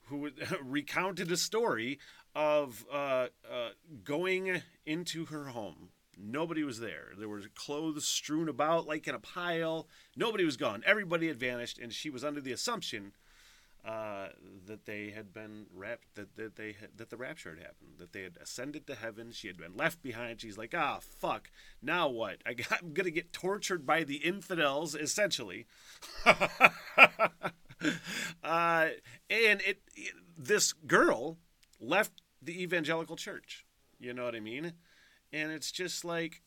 who 0.09 0.31
recounted 0.63 1.33
a 1.33 1.37
story 1.37 1.99
of 2.35 2.85
uh, 2.93 3.29
uh, 3.51 3.71
going 4.05 4.63
into 4.85 5.27
her 5.27 5.47
home. 5.47 5.89
Nobody 6.17 6.63
was 6.63 6.79
there. 6.79 7.13
There 7.19 7.29
were 7.29 7.43
clothes 7.55 8.07
strewn 8.07 8.49
about 8.49 8.87
like 8.87 9.09
in 9.09 9.15
a 9.15 9.21
pile. 9.21 9.89
Nobody 10.17 10.45
was 10.45 10.57
gone. 10.57 10.83
Everybody 10.87 11.29
had 11.29 11.41
vanished, 11.41 11.79
and 11.79 11.93
she 11.93 12.11
was 12.11 12.23
under 12.23 12.41
the 12.41 12.53
assumption 12.53 13.13
uh, 13.85 14.29
that 14.66 14.87
they 14.87 15.11
had 15.11 15.35
been 15.35 15.66
wrapped, 15.75 16.14
that, 16.14 16.37
that 16.37 16.57
they 16.57 16.73
had, 16.73 16.97
that 16.97 17.11
the 17.11 17.16
rapture 17.16 17.51
had 17.51 17.59
happened, 17.59 17.99
that 17.99 18.12
they 18.12 18.23
had 18.23 18.38
ascended 18.40 18.87
to 18.87 18.94
heaven. 18.94 19.31
She 19.31 19.47
had 19.47 19.59
been 19.59 19.77
left 19.77 20.03
behind. 20.03 20.40
She's 20.40 20.57
like, 20.57 20.75
ah, 20.75 21.01
fuck. 21.01 21.51
Now 21.83 22.09
what? 22.09 22.38
I 22.47 22.55
got, 22.55 22.66
I'm 22.83 22.94
gonna 22.94 23.11
get 23.11 23.33
tortured 23.33 23.85
by 23.85 24.05
the 24.05 24.16
infidels, 24.16 24.94
essentially. 24.94 25.66
uh, 26.27 26.31
and 28.42 28.90
it, 29.29 29.83
it, 29.94 30.14
this 30.38 30.73
girl 30.73 31.37
left 31.79 32.23
the 32.40 32.62
evangelical 32.62 33.16
church. 33.16 33.66
You 34.01 34.14
know 34.14 34.25
what 34.25 34.35
I 34.35 34.40
mean? 34.40 34.73
And 35.33 35.53
it's 35.53 35.70
just 35.70 36.05
like 36.05 36.40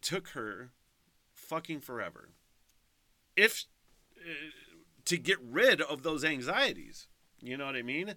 took 0.00 0.28
her 0.28 0.70
fucking 1.34 1.80
forever. 1.80 2.30
If 3.36 3.64
uh, 4.18 4.30
to 5.10 5.18
get 5.18 5.38
rid 5.40 5.80
of 5.80 6.02
those 6.02 6.24
anxieties. 6.24 7.06
You 7.40 7.56
know 7.56 7.66
what 7.66 7.76
I 7.76 7.82
mean? 7.82 8.14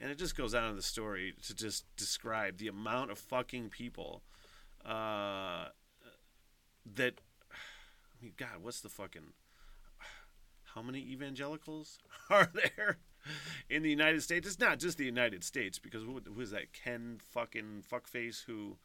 And 0.00 0.10
it 0.10 0.18
just 0.18 0.36
goes 0.36 0.54
on 0.54 0.70
in 0.70 0.76
the 0.76 0.82
story 0.82 1.34
to 1.46 1.54
just 1.54 1.84
describe 1.96 2.58
the 2.58 2.68
amount 2.68 3.10
of 3.10 3.18
fucking 3.18 3.70
people 3.70 4.22
uh, 4.84 5.66
that. 6.94 7.20
I 7.50 8.22
mean, 8.22 8.32
God, 8.36 8.62
what's 8.62 8.80
the 8.80 8.88
fucking. 8.88 9.32
How 10.74 10.82
many 10.82 11.00
evangelicals 11.00 11.98
are 12.30 12.50
there 12.52 12.98
in 13.70 13.82
the 13.82 13.90
United 13.90 14.22
States? 14.22 14.46
It's 14.46 14.60
not 14.60 14.78
just 14.78 14.98
the 14.98 15.06
United 15.06 15.42
States, 15.42 15.78
because 15.78 16.02
who, 16.02 16.20
who 16.32 16.40
is 16.40 16.50
that? 16.50 16.72
Ken 16.72 17.18
fucking 17.32 17.82
fuckface 17.90 18.44
who 18.44 18.76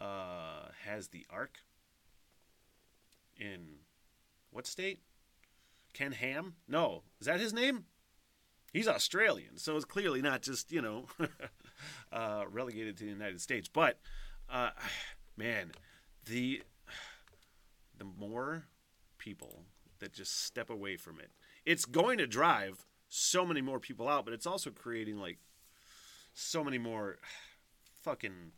uh, 0.00 0.68
has 0.84 1.08
the 1.08 1.26
Ark? 1.28 1.58
in 3.38 3.60
what 4.50 4.66
state? 4.66 5.00
Ken 5.92 6.12
Ham? 6.12 6.54
No, 6.68 7.02
is 7.20 7.26
that 7.26 7.40
his 7.40 7.52
name? 7.52 7.84
He's 8.72 8.88
Australian, 8.88 9.56
so 9.56 9.76
it's 9.76 9.84
clearly 9.84 10.20
not 10.20 10.42
just 10.42 10.70
you 10.70 10.82
know 10.82 11.06
uh, 12.12 12.44
relegated 12.50 12.96
to 12.98 13.04
the 13.04 13.10
United 13.10 13.40
States. 13.40 13.68
But 13.68 13.98
uh, 14.50 14.70
man, 15.36 15.72
the 16.26 16.62
the 17.98 18.04
more 18.04 18.64
people 19.18 19.62
that 20.00 20.12
just 20.12 20.44
step 20.44 20.70
away 20.70 20.96
from 20.96 21.18
it, 21.18 21.30
it's 21.64 21.84
going 21.84 22.18
to 22.18 22.26
drive 22.26 22.86
so 23.08 23.44
many 23.44 23.62
more 23.62 23.80
people 23.80 24.08
out, 24.08 24.24
but 24.24 24.34
it's 24.34 24.46
also 24.46 24.70
creating 24.70 25.18
like 25.18 25.38
so 26.34 26.62
many 26.62 26.78
more 26.78 27.16
fucking 28.02 28.52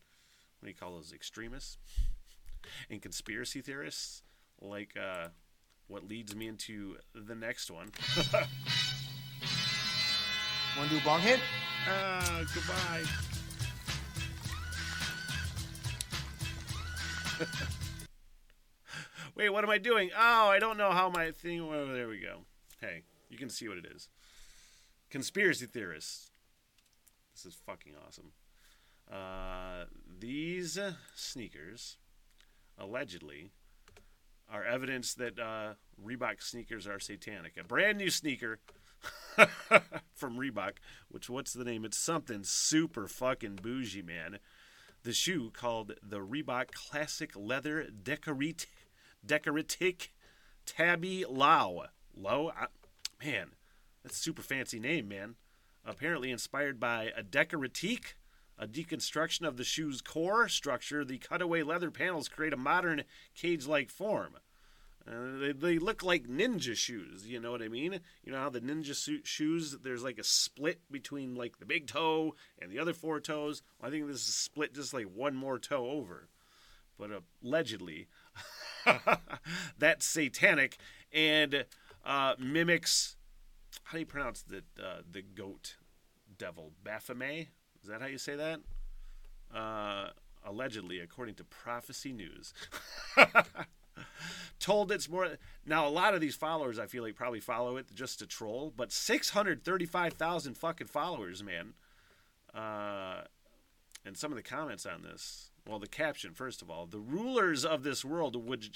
what 0.60 0.66
do 0.66 0.68
you 0.68 0.74
call 0.74 0.96
those 0.96 1.12
extremists 1.12 1.78
and 2.90 3.00
conspiracy 3.00 3.62
theorists 3.62 4.22
like 4.60 4.94
uh, 5.00 5.28
what 5.90 6.08
leads 6.08 6.34
me 6.36 6.46
into 6.46 6.96
the 7.14 7.34
next 7.34 7.70
one. 7.70 7.90
Want 10.78 10.88
to 10.88 10.94
do 10.94 10.98
a 10.98 11.04
bong 11.04 11.20
hit? 11.20 11.40
Ah, 11.88 12.44
goodbye. 12.54 13.02
Wait, 19.34 19.48
what 19.50 19.64
am 19.64 19.70
I 19.70 19.78
doing? 19.78 20.10
Oh, 20.16 20.48
I 20.48 20.60
don't 20.60 20.78
know 20.78 20.92
how 20.92 21.10
my 21.10 21.32
thing. 21.32 21.60
Oh, 21.60 21.92
there 21.92 22.06
we 22.06 22.20
go. 22.20 22.42
Hey, 22.80 23.02
you 23.28 23.36
can 23.36 23.50
see 23.50 23.68
what 23.68 23.78
it 23.78 23.86
is. 23.92 24.08
Conspiracy 25.10 25.66
theorists. 25.66 26.30
This 27.34 27.46
is 27.46 27.58
fucking 27.66 27.94
awesome. 28.06 28.30
Uh, 29.10 29.86
these 30.20 30.78
sneakers, 31.16 31.96
allegedly, 32.78 33.50
are 34.52 34.64
evidence 34.64 35.14
that 35.14 35.38
uh, 35.38 35.74
Reebok 36.02 36.42
sneakers 36.42 36.86
are 36.86 36.98
satanic. 36.98 37.56
A 37.58 37.64
brand 37.64 37.98
new 37.98 38.10
sneaker 38.10 38.58
from 40.14 40.36
Reebok, 40.36 40.72
which 41.08 41.30
what's 41.30 41.52
the 41.52 41.64
name? 41.64 41.84
It's 41.84 41.96
something 41.96 42.42
super 42.42 43.06
fucking 43.06 43.56
bougie, 43.62 44.02
man. 44.02 44.38
The 45.02 45.12
shoe 45.12 45.50
called 45.50 45.94
the 46.02 46.18
Reebok 46.18 46.72
Classic 46.72 47.30
Leather 47.34 47.86
Decorate 47.90 48.66
Decoratic 49.24 50.12
Tabi 50.66 51.24
Low. 51.24 51.84
Low, 52.14 52.52
man, 53.24 53.52
that's 54.02 54.16
a 54.16 54.22
super 54.22 54.42
fancy 54.42 54.78
name, 54.78 55.08
man. 55.08 55.36
Apparently 55.84 56.30
inspired 56.30 56.78
by 56.78 57.10
a 57.16 57.22
Decoratique, 57.22 58.16
a 58.60 58.66
deconstruction 58.66 59.48
of 59.48 59.56
the 59.56 59.64
shoe's 59.64 60.02
core 60.02 60.46
structure. 60.46 61.02
The 61.02 61.18
cutaway 61.18 61.62
leather 61.62 61.90
panels 61.90 62.28
create 62.28 62.52
a 62.52 62.58
modern 62.58 63.04
cage-like 63.34 63.90
form. 63.90 64.36
Uh, 65.08 65.38
they, 65.40 65.52
they 65.52 65.78
look 65.78 66.02
like 66.02 66.28
ninja 66.28 66.76
shoes. 66.76 67.26
You 67.26 67.40
know 67.40 67.50
what 67.50 67.62
I 67.62 67.68
mean? 67.68 68.00
You 68.22 68.32
know 68.32 68.38
how 68.38 68.50
the 68.50 68.60
ninja 68.60 68.94
suit 68.94 69.26
shoes, 69.26 69.78
there's 69.82 70.04
like 70.04 70.18
a 70.18 70.24
split 70.24 70.82
between 70.90 71.34
like 71.34 71.58
the 71.58 71.64
big 71.64 71.86
toe 71.86 72.34
and 72.60 72.70
the 72.70 72.78
other 72.78 72.92
four 72.92 73.18
toes. 73.18 73.62
Well, 73.80 73.88
I 73.88 73.90
think 73.90 74.06
this 74.06 74.28
is 74.28 74.34
split 74.34 74.74
just 74.74 74.92
like 74.92 75.06
one 75.06 75.34
more 75.34 75.58
toe 75.58 75.90
over. 75.90 76.28
But 76.98 77.12
uh, 77.12 77.20
allegedly, 77.42 78.08
that's 79.78 80.04
satanic 80.04 80.76
and 81.14 81.64
uh, 82.04 82.34
mimics. 82.38 83.16
How 83.84 83.94
do 83.94 84.00
you 84.00 84.06
pronounce 84.06 84.42
the 84.42 84.58
uh, 84.78 85.00
the 85.10 85.22
goat 85.22 85.76
devil? 86.36 86.72
Baphomet? 86.84 87.48
Is 87.82 87.88
that 87.88 88.00
how 88.00 88.06
you 88.06 88.18
say 88.18 88.36
that? 88.36 88.60
Uh, 89.54 90.08
allegedly, 90.44 91.00
according 91.00 91.34
to 91.36 91.44
Prophecy 91.44 92.12
News. 92.12 92.52
told 94.58 94.92
it's 94.92 95.08
more 95.08 95.36
now 95.66 95.86
a 95.86 95.90
lot 95.90 96.14
of 96.14 96.20
these 96.20 96.36
followers 96.36 96.78
i 96.78 96.86
feel 96.86 97.02
like 97.02 97.16
probably 97.16 97.40
follow 97.40 97.76
it 97.76 97.86
just 97.94 98.18
to 98.18 98.26
troll 98.26 98.72
but 98.76 98.92
635000 98.92 100.54
fucking 100.56 100.86
followers 100.86 101.42
man 101.42 101.72
uh 102.54 103.22
and 104.04 104.16
some 104.16 104.30
of 104.30 104.36
the 104.36 104.42
comments 104.42 104.84
on 104.84 105.02
this 105.02 105.50
well 105.66 105.78
the 105.78 105.88
caption 105.88 106.34
first 106.34 106.60
of 106.60 106.70
all 106.70 106.86
the 106.86 106.98
rulers 106.98 107.64
of 107.64 107.82
this 107.82 108.04
world 108.04 108.36
would 108.46 108.68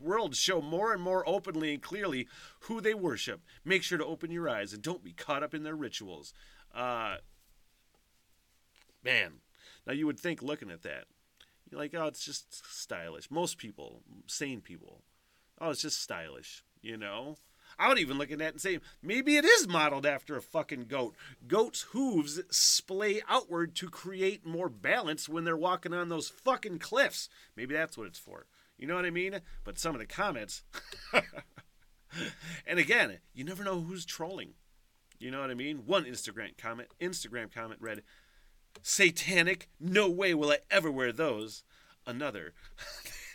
world 0.00 0.36
show 0.36 0.60
more 0.60 0.92
and 0.92 1.02
more 1.02 1.26
openly 1.26 1.72
and 1.72 1.82
clearly 1.82 2.28
who 2.60 2.80
they 2.80 2.94
worship 2.94 3.40
make 3.64 3.82
sure 3.82 3.98
to 3.98 4.04
open 4.04 4.30
your 4.30 4.48
eyes 4.48 4.72
and 4.72 4.82
don't 4.82 5.02
be 5.02 5.12
caught 5.12 5.42
up 5.42 5.54
in 5.54 5.62
their 5.62 5.76
rituals 5.76 6.34
uh 6.74 7.16
man 9.04 9.32
now 9.86 9.92
you 9.92 10.06
would 10.06 10.18
think 10.18 10.42
looking 10.42 10.70
at 10.70 10.82
that 10.82 11.04
you're 11.70 11.80
like 11.80 11.94
oh 11.94 12.06
it's 12.06 12.24
just 12.24 12.64
stylish 12.74 13.30
most 13.30 13.58
people 13.58 14.02
sane 14.26 14.60
people 14.60 15.02
oh, 15.62 15.70
it's 15.70 15.82
just 15.82 16.02
stylish, 16.02 16.64
you 16.82 16.96
know? 16.96 17.36
I 17.78 17.88
would 17.88 17.98
even 17.98 18.18
look 18.18 18.30
at 18.30 18.38
that 18.38 18.52
and 18.52 18.60
say, 18.60 18.80
maybe 19.02 19.36
it 19.36 19.46
is 19.46 19.66
modeled 19.66 20.04
after 20.04 20.36
a 20.36 20.42
fucking 20.42 20.86
goat. 20.88 21.14
Goats' 21.46 21.86
hooves 21.92 22.38
splay 22.50 23.22
outward 23.28 23.74
to 23.76 23.88
create 23.88 24.44
more 24.44 24.68
balance 24.68 25.26
when 25.26 25.44
they're 25.44 25.56
walking 25.56 25.94
on 25.94 26.10
those 26.10 26.28
fucking 26.28 26.80
cliffs. 26.80 27.30
Maybe 27.56 27.74
that's 27.74 27.96
what 27.96 28.06
it's 28.06 28.18
for. 28.18 28.46
You 28.76 28.86
know 28.86 28.94
what 28.94 29.06
I 29.06 29.10
mean? 29.10 29.40
But 29.64 29.78
some 29.78 29.94
of 29.94 30.00
the 30.00 30.06
comments. 30.06 30.64
and 32.66 32.78
again, 32.78 33.18
you 33.32 33.44
never 33.44 33.64
know 33.64 33.80
who's 33.80 34.04
trolling. 34.04 34.52
You 35.18 35.30
know 35.30 35.40
what 35.40 35.50
I 35.50 35.54
mean? 35.54 35.84
One 35.86 36.04
Instagram 36.04 36.58
comment, 36.58 36.88
Instagram 37.00 37.52
comment 37.54 37.80
read, 37.80 38.02
"Satanic, 38.82 39.68
no 39.78 40.08
way 40.08 40.34
will 40.34 40.50
I 40.50 40.58
ever 40.70 40.90
wear 40.90 41.12
those." 41.12 41.64
Another, 42.06 42.52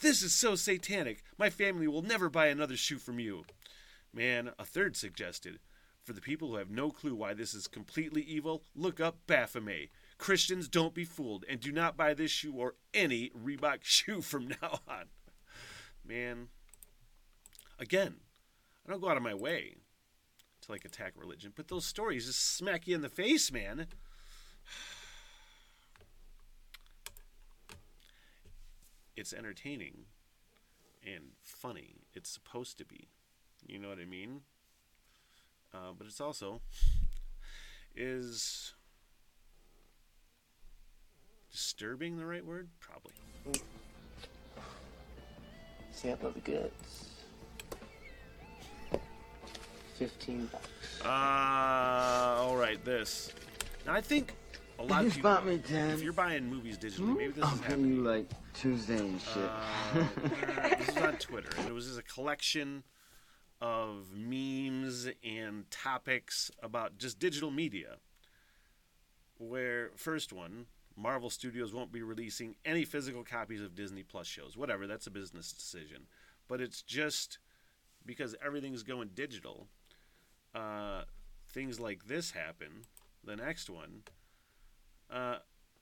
this 0.00 0.22
is 0.22 0.32
so 0.32 0.54
satanic. 0.54 1.22
My 1.36 1.50
family 1.50 1.86
will 1.86 2.02
never 2.02 2.30
buy 2.30 2.46
another 2.46 2.76
shoe 2.76 2.98
from 2.98 3.18
you. 3.18 3.44
Man, 4.14 4.52
a 4.58 4.64
third 4.64 4.96
suggested, 4.96 5.58
for 6.02 6.12
the 6.12 6.20
people 6.20 6.48
who 6.48 6.56
have 6.56 6.70
no 6.70 6.90
clue 6.90 7.14
why 7.14 7.34
this 7.34 7.54
is 7.54 7.66
completely 7.66 8.22
evil, 8.22 8.62
look 8.74 9.00
up 9.00 9.18
Baphomet. 9.26 9.90
Christians, 10.18 10.68
don't 10.68 10.94
be 10.94 11.04
fooled 11.04 11.44
and 11.48 11.60
do 11.60 11.72
not 11.72 11.96
buy 11.96 12.14
this 12.14 12.30
shoe 12.30 12.52
or 12.52 12.74
any 12.92 13.30
Reebok 13.30 13.78
shoe 13.82 14.20
from 14.20 14.48
now 14.48 14.80
on. 14.88 15.06
Man, 16.04 16.48
again, 17.78 18.16
I 18.86 18.90
don't 18.90 19.00
go 19.00 19.08
out 19.08 19.16
of 19.16 19.22
my 19.22 19.34
way 19.34 19.76
to 20.62 20.72
like 20.72 20.84
attack 20.84 21.12
religion, 21.16 21.52
but 21.54 21.68
those 21.68 21.84
stories 21.84 22.26
just 22.26 22.56
smack 22.56 22.86
you 22.86 22.94
in 22.94 23.02
the 23.02 23.08
face, 23.08 23.52
man. 23.52 23.86
It's 29.22 29.32
entertaining 29.32 30.06
and 31.06 31.22
funny. 31.44 31.94
It's 32.12 32.28
supposed 32.28 32.76
to 32.78 32.84
be. 32.84 33.06
You 33.64 33.78
know 33.78 33.88
what 33.88 33.98
I 34.00 34.04
mean? 34.04 34.40
Uh, 35.72 35.92
but 35.96 36.08
it's 36.08 36.20
also 36.20 36.60
is 37.94 38.74
disturbing 41.52 42.16
the 42.16 42.26
right 42.26 42.44
word? 42.44 42.68
Probably. 42.80 43.12
Sample 45.92 46.30
of 46.30 46.34
the 46.34 46.40
goods. 46.40 47.06
Fifteen 50.00 50.46
bucks. 50.50 50.66
Uh, 51.04 52.38
all 52.40 52.56
right. 52.56 52.84
This. 52.84 53.32
Now 53.86 53.94
I 53.94 54.00
think 54.00 54.34
a 54.80 54.82
lot 54.82 55.02
you 55.02 55.06
of 55.06 55.14
people. 55.14 55.30
spot 55.30 55.46
me, 55.46 55.58
Dan? 55.58 55.90
If 55.90 56.02
you're 56.02 56.12
buying 56.12 56.50
movies 56.50 56.76
digitally, 56.76 57.16
maybe 57.16 57.32
this 57.34 57.44
I'll 57.44 57.54
is 57.54 57.60
happening. 57.60 57.94
you 57.94 58.02
like 58.02 58.28
Tuesday 58.54 58.98
and 58.98 59.20
shit. 59.20 59.50
Uh, 59.50 60.04
this 60.78 60.88
is 60.88 60.96
on 60.98 61.16
Twitter, 61.18 61.50
and 61.58 61.68
it 61.68 61.72
was 61.72 61.86
just 61.86 61.98
a 61.98 62.02
collection 62.02 62.84
of 63.60 64.12
memes 64.14 65.08
and 65.24 65.70
topics 65.70 66.50
about 66.62 66.98
just 66.98 67.18
digital 67.18 67.50
media. 67.50 67.96
Where 69.38 69.90
first 69.96 70.32
one, 70.32 70.66
Marvel 70.96 71.30
Studios 71.30 71.72
won't 71.72 71.92
be 71.92 72.02
releasing 72.02 72.56
any 72.64 72.84
physical 72.84 73.24
copies 73.24 73.62
of 73.62 73.74
Disney 73.74 74.02
Plus 74.02 74.26
shows. 74.26 74.56
Whatever, 74.56 74.86
that's 74.86 75.06
a 75.06 75.10
business 75.10 75.52
decision. 75.52 76.06
But 76.48 76.60
it's 76.60 76.82
just 76.82 77.38
because 78.04 78.34
everything's 78.44 78.82
going 78.82 79.10
digital. 79.14 79.68
Uh, 80.54 81.02
things 81.48 81.80
like 81.80 82.06
this 82.06 82.32
happen. 82.32 82.84
The 83.24 83.36
next 83.36 83.70
one. 83.70 84.02
Uh, 85.10 85.36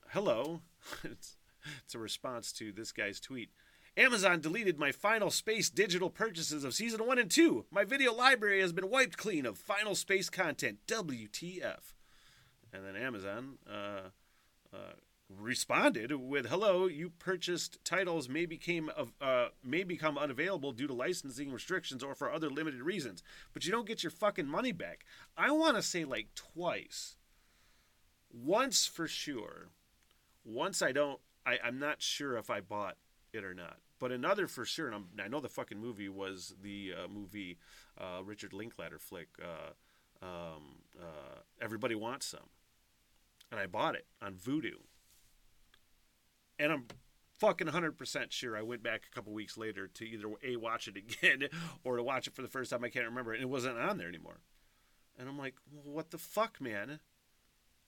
hello. 0.09 0.61
it's 1.03 1.35
it's 1.83 1.95
a 1.95 1.99
response 1.99 2.51
to 2.53 2.71
this 2.71 2.91
guy's 2.91 3.19
tweet. 3.19 3.51
Amazon 3.97 4.39
deleted 4.39 4.79
my 4.79 4.91
Final 4.91 5.29
Space 5.29 5.69
digital 5.69 6.09
purchases 6.09 6.63
of 6.63 6.73
season 6.73 7.05
1 7.05 7.19
and 7.19 7.29
2. 7.29 7.65
My 7.71 7.83
video 7.83 8.13
library 8.13 8.61
has 8.61 8.71
been 8.71 8.89
wiped 8.89 9.17
clean 9.17 9.45
of 9.45 9.57
Final 9.57 9.95
Space 9.95 10.29
content. 10.29 10.79
WTF. 10.87 11.93
And 12.73 12.85
then 12.85 12.95
Amazon 12.95 13.57
uh, 13.69 14.09
uh, 14.73 14.93
responded 15.29 16.13
with, 16.13 16.45
"Hello, 16.45 16.87
you 16.87 17.09
purchased 17.09 17.83
titles 17.83 18.29
may 18.29 18.45
became 18.45 18.89
of 18.89 19.13
uh, 19.19 19.49
may 19.61 19.83
become 19.83 20.17
unavailable 20.17 20.71
due 20.71 20.87
to 20.87 20.93
licensing 20.93 21.51
restrictions 21.51 22.01
or 22.01 22.15
for 22.15 22.31
other 22.31 22.49
limited 22.49 22.81
reasons, 22.81 23.23
but 23.53 23.65
you 23.65 23.71
don't 23.71 23.87
get 23.87 24.03
your 24.03 24.11
fucking 24.11 24.47
money 24.47 24.71
back." 24.71 25.05
I 25.37 25.51
want 25.51 25.75
to 25.75 25.81
say 25.81 26.05
like 26.05 26.33
twice. 26.33 27.17
Once 28.31 28.85
for 28.85 29.07
sure. 29.07 29.69
Once 30.45 30.81
I 30.81 30.93
don't 30.93 31.19
I, 31.45 31.57
I'm 31.63 31.79
not 31.79 32.01
sure 32.01 32.37
if 32.37 32.49
I 32.49 32.61
bought 32.61 32.97
it 33.33 33.43
or 33.43 33.53
not. 33.53 33.77
But 33.99 34.11
another 34.11 34.47
for 34.47 34.65
sure, 34.65 34.87
and 34.87 34.95
I'm, 34.95 35.07
I 35.23 35.27
know 35.27 35.39
the 35.39 35.49
fucking 35.49 35.79
movie 35.79 36.09
was 36.09 36.55
the 36.61 36.93
uh, 37.03 37.07
movie 37.07 37.57
uh, 37.99 38.23
Richard 38.23 38.51
Linklater 38.53 38.97
flick, 38.97 39.27
uh, 39.41 40.25
um, 40.25 40.79
uh, 40.99 41.39
Everybody 41.61 41.95
Wants 41.95 42.25
Some. 42.25 42.49
And 43.51 43.59
I 43.59 43.67
bought 43.67 43.95
it 43.95 44.07
on 44.21 44.33
Vudu. 44.35 44.77
And 46.57 46.71
I'm 46.71 46.85
fucking 47.37 47.67
100% 47.67 48.31
sure 48.31 48.55
I 48.55 48.61
went 48.61 48.83
back 48.83 49.03
a 49.11 49.15
couple 49.15 49.33
weeks 49.33 49.57
later 49.57 49.87
to 49.87 50.05
either 50.05 50.27
A, 50.43 50.55
watch 50.55 50.87
it 50.87 50.95
again, 50.95 51.49
or 51.83 51.97
to 51.97 52.03
watch 52.03 52.27
it 52.27 52.33
for 52.33 52.41
the 52.41 52.47
first 52.47 52.71
time. 52.71 52.83
I 52.83 52.89
can't 52.89 53.05
remember. 53.05 53.33
And 53.33 53.41
it 53.41 53.49
wasn't 53.49 53.77
on 53.77 53.97
there 53.97 54.07
anymore. 54.07 54.39
And 55.19 55.27
I'm 55.27 55.37
like, 55.37 55.55
well, 55.71 55.93
what 55.93 56.11
the 56.11 56.17
fuck, 56.17 56.61
man? 56.61 56.99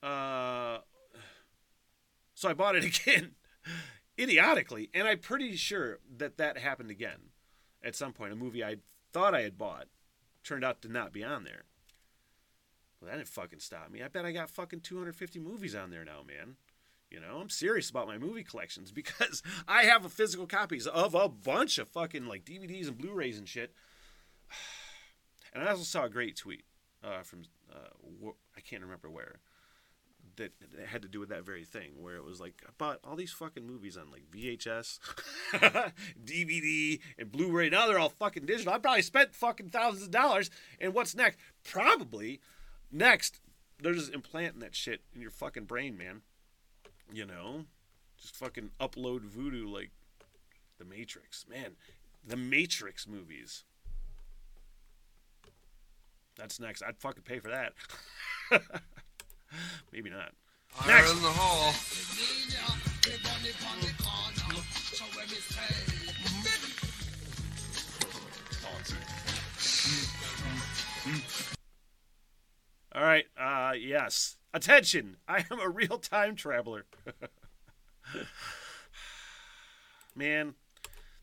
Uh, 0.02 0.78
so 2.34 2.48
I 2.48 2.52
bought 2.52 2.76
it 2.76 2.84
again, 3.06 3.32
idiotically, 4.18 4.90
and 4.94 5.06
I'm 5.08 5.18
pretty 5.18 5.56
sure 5.56 5.98
that 6.16 6.36
that 6.38 6.58
happened 6.58 6.90
again 6.90 7.30
at 7.82 7.96
some 7.96 8.12
point. 8.12 8.32
A 8.32 8.36
movie 8.36 8.64
I 8.64 8.76
thought 9.12 9.34
I 9.34 9.42
had 9.42 9.58
bought 9.58 9.86
turned 10.42 10.64
out 10.64 10.82
to 10.82 10.88
not 10.88 11.12
be 11.12 11.24
on 11.24 11.44
there. 11.44 11.64
Well, 13.00 13.10
that 13.10 13.16
didn't 13.16 13.28
fucking 13.28 13.60
stop 13.60 13.90
me. 13.90 14.02
I 14.02 14.08
bet 14.08 14.24
I 14.24 14.32
got 14.32 14.50
fucking 14.50 14.80
250 14.80 15.38
movies 15.38 15.74
on 15.74 15.90
there 15.90 16.04
now, 16.04 16.22
man. 16.26 16.56
You 17.10 17.20
know, 17.20 17.38
I'm 17.40 17.50
serious 17.50 17.90
about 17.90 18.08
my 18.08 18.18
movie 18.18 18.42
collections 18.44 18.90
because 18.92 19.42
I 19.68 19.84
have 19.84 20.04
a 20.04 20.08
physical 20.08 20.46
copies 20.46 20.86
of 20.86 21.14
a 21.14 21.28
bunch 21.28 21.78
of 21.78 21.88
fucking 21.88 22.26
like 22.26 22.44
DVDs 22.44 22.88
and 22.88 22.98
Blu-rays 22.98 23.38
and 23.38 23.48
shit. 23.48 23.72
And 25.52 25.62
I 25.62 25.70
also 25.70 25.84
saw 25.84 26.02
a 26.02 26.08
great 26.08 26.34
tweet 26.36 26.64
uh, 27.04 27.22
from 27.22 27.44
uh, 27.72 28.30
I 28.56 28.60
can't 28.60 28.82
remember 28.82 29.08
where 29.08 29.36
that 30.36 30.52
had 30.86 31.02
to 31.02 31.08
do 31.08 31.20
with 31.20 31.28
that 31.28 31.44
very 31.44 31.64
thing, 31.64 31.92
where 32.00 32.16
it 32.16 32.24
was 32.24 32.40
like 32.40 32.62
I 32.66 32.70
bought 32.76 33.00
all 33.04 33.16
these 33.16 33.32
fucking 33.32 33.66
movies 33.66 33.96
on 33.96 34.10
like 34.10 34.30
VHS, 34.30 34.98
DVD, 36.24 37.00
and 37.18 37.32
Blu-ray. 37.32 37.70
Now 37.70 37.86
they're 37.86 37.98
all 37.98 38.10
fucking 38.10 38.46
digital. 38.46 38.72
I 38.72 38.78
probably 38.78 39.02
spent 39.02 39.34
fucking 39.34 39.70
thousands 39.70 40.04
of 40.04 40.10
dollars. 40.10 40.50
And 40.80 40.94
what's 40.94 41.14
next? 41.14 41.38
Probably 41.64 42.40
next 42.90 43.40
they're 43.80 43.94
just 43.94 44.14
implanting 44.14 44.60
that 44.60 44.74
shit 44.74 45.02
in 45.14 45.20
your 45.20 45.30
fucking 45.30 45.64
brain, 45.64 45.96
man. 45.96 46.22
You 47.12 47.26
know, 47.26 47.66
just 48.20 48.36
fucking 48.36 48.70
upload 48.80 49.22
voodoo 49.22 49.68
like 49.68 49.90
the 50.78 50.84
Matrix, 50.84 51.44
man. 51.48 51.72
The 52.26 52.36
Matrix 52.36 53.06
movies. 53.06 53.64
That's 56.36 56.58
next. 56.58 56.82
I'd 56.82 56.98
fucking 56.98 57.22
pay 57.22 57.38
for 57.38 57.50
that. 57.50 57.74
Maybe 59.92 60.10
not. 60.10 60.32
Next. 60.86 61.12
in 61.12 61.22
the 61.22 61.28
hall. 61.28 61.72
All 72.94 73.02
right. 73.02 73.26
Uh, 73.38 73.72
yes. 73.78 74.36
Attention. 74.52 75.16
I 75.26 75.44
am 75.50 75.60
a 75.60 75.68
real 75.68 75.98
time 75.98 76.36
traveler. 76.36 76.86
Man, 80.14 80.54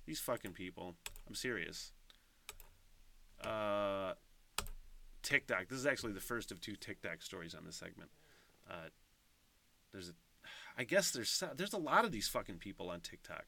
these 0.06 0.20
fucking 0.20 0.52
people. 0.52 0.96
I'm 1.28 1.36
serious. 1.36 1.94
Uh, 3.44 4.01
TikTok. 5.32 5.70
This 5.70 5.80
is 5.80 5.86
actually 5.86 6.12
the 6.12 6.20
first 6.20 6.52
of 6.52 6.60
two 6.60 6.76
TikTok 6.76 7.22
stories 7.22 7.56
on 7.56 7.64
this 7.64 7.78
segment. 7.78 8.10
Uh, 8.70 8.90
there's 9.94 10.10
a, 10.10 10.14
I 10.78 10.84
guess 10.84 11.12
there's 11.12 11.42
there's 11.56 11.72
a 11.72 11.78
lot 11.78 12.04
of 12.04 12.12
these 12.12 12.28
fucking 12.28 12.58
people 12.58 12.90
on 12.90 13.00
TikTok. 13.00 13.46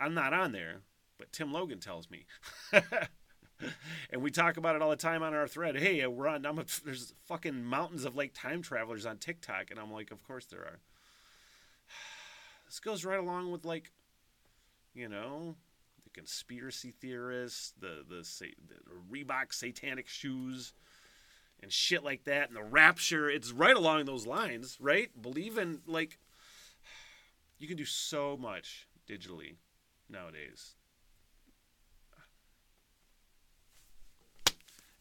I'm 0.00 0.12
not 0.12 0.32
on 0.32 0.50
there, 0.50 0.80
but 1.18 1.32
Tim 1.32 1.52
Logan 1.52 1.78
tells 1.78 2.10
me. 2.10 2.26
and 2.72 4.22
we 4.22 4.32
talk 4.32 4.56
about 4.56 4.74
it 4.74 4.82
all 4.82 4.90
the 4.90 4.96
time 4.96 5.22
on 5.22 5.34
our 5.34 5.46
thread. 5.46 5.76
Hey, 5.76 6.04
we're 6.04 6.26
on. 6.26 6.44
I'm 6.44 6.58
a, 6.58 6.64
there's 6.84 7.14
fucking 7.26 7.64
mountains 7.64 8.04
of 8.04 8.16
like 8.16 8.32
time 8.34 8.60
travelers 8.60 9.06
on 9.06 9.18
TikTok, 9.18 9.70
and 9.70 9.78
I'm 9.78 9.92
like, 9.92 10.10
of 10.10 10.26
course 10.26 10.46
there 10.46 10.60
are. 10.60 10.78
This 12.66 12.80
goes 12.80 13.04
right 13.04 13.18
along 13.18 13.52
with 13.52 13.66
like, 13.66 13.92
you 14.94 15.06
know, 15.06 15.56
conspiracy 16.12 16.92
theorists, 17.00 17.72
the 17.78 18.04
the, 18.08 18.26
the 18.68 18.76
Reebok 19.10 19.52
satanic 19.52 20.08
shoes, 20.08 20.72
and 21.60 21.72
shit 21.72 22.04
like 22.04 22.24
that, 22.24 22.48
and 22.48 22.56
the 22.56 22.62
rapture. 22.62 23.28
It's 23.28 23.52
right 23.52 23.76
along 23.76 24.04
those 24.04 24.26
lines, 24.26 24.78
right? 24.80 25.10
Believe 25.20 25.58
in 25.58 25.80
like, 25.86 26.18
you 27.58 27.68
can 27.68 27.76
do 27.76 27.84
so 27.84 28.36
much 28.36 28.88
digitally 29.08 29.56
nowadays. 30.08 30.74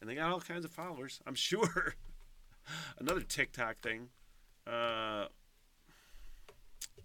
and 0.02 0.10
they 0.10 0.15
got 0.15 0.32
all 0.32 0.41
kinds 0.41 0.65
of 0.65 0.71
followers. 0.71 1.21
I'm 1.26 1.36
sure. 1.36 1.95
Another 3.00 3.21
TikTok 3.21 3.78
thing. 3.78 4.10
Uh, 4.67 5.28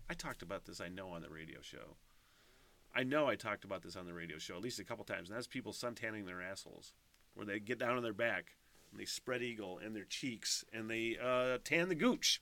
I 0.09 0.15
talked 0.17 0.43
about 0.43 0.65
this. 0.65 0.81
I 0.81 0.89
know 0.89 1.11
on 1.11 1.21
the 1.21 1.29
radio 1.29 1.61
show. 1.61 1.97
I 2.97 3.03
know 3.03 3.27
I 3.27 3.35
talked 3.35 3.65
about 3.65 3.83
this 3.83 3.97
on 3.97 4.07
the 4.07 4.15
radio 4.15 4.39
show 4.39 4.57
at 4.57 4.63
least 4.63 4.79
a 4.79 4.85
couple 4.85 5.05
times, 5.05 5.29
and 5.29 5.37
that's 5.37 5.47
people 5.47 5.73
suntanning 5.73 6.25
their 6.25 6.41
assholes, 6.41 6.93
where 7.35 7.45
they 7.45 7.61
get 7.61 7.79
down 7.79 7.97
on 7.97 8.03
their 8.03 8.15
back 8.15 8.57
and 8.91 8.99
they 8.99 9.05
spread 9.05 9.43
eagle 9.43 9.79
in 9.79 9.93
their 9.93 10.05
cheeks 10.05 10.65
and 10.73 10.91
they 10.91 11.17
uh, 11.23 11.59
tan 11.63 11.89
the 11.89 11.95
gooch. 11.95 12.41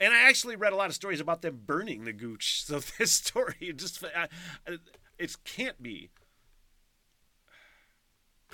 And 0.00 0.12
I 0.12 0.28
actually 0.28 0.56
read 0.56 0.72
a 0.72 0.76
lot 0.76 0.88
of 0.88 0.94
stories 0.94 1.20
about 1.20 1.42
them 1.42 1.60
burning 1.66 2.04
the 2.04 2.12
gooch. 2.12 2.64
So 2.66 2.80
this 2.98 3.12
story 3.12 3.74
just 3.76 4.02
I, 4.04 4.28
it 5.18 5.36
can't 5.44 5.82
be 5.82 6.10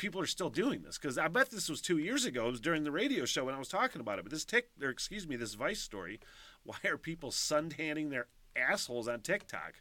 people 0.00 0.20
are 0.20 0.26
still 0.26 0.48
doing 0.48 0.80
this 0.80 0.96
because 0.96 1.18
I 1.18 1.28
bet 1.28 1.50
this 1.50 1.68
was 1.68 1.82
two 1.82 1.98
years 1.98 2.24
ago. 2.24 2.48
It 2.48 2.52
was 2.52 2.60
during 2.60 2.84
the 2.84 2.90
radio 2.90 3.26
show 3.26 3.44
when 3.44 3.54
I 3.54 3.58
was 3.58 3.68
talking 3.68 4.00
about 4.00 4.18
it. 4.18 4.24
But 4.24 4.32
this 4.32 4.46
tick, 4.46 4.70
or 4.82 4.88
excuse 4.88 5.28
me, 5.28 5.36
this 5.36 5.54
Vice 5.54 5.80
story. 5.80 6.18
Why 6.64 6.78
are 6.86 6.96
people 6.96 7.30
suntanning 7.30 8.10
their 8.10 8.26
assholes 8.56 9.08
on 9.08 9.20
TikTok? 9.20 9.74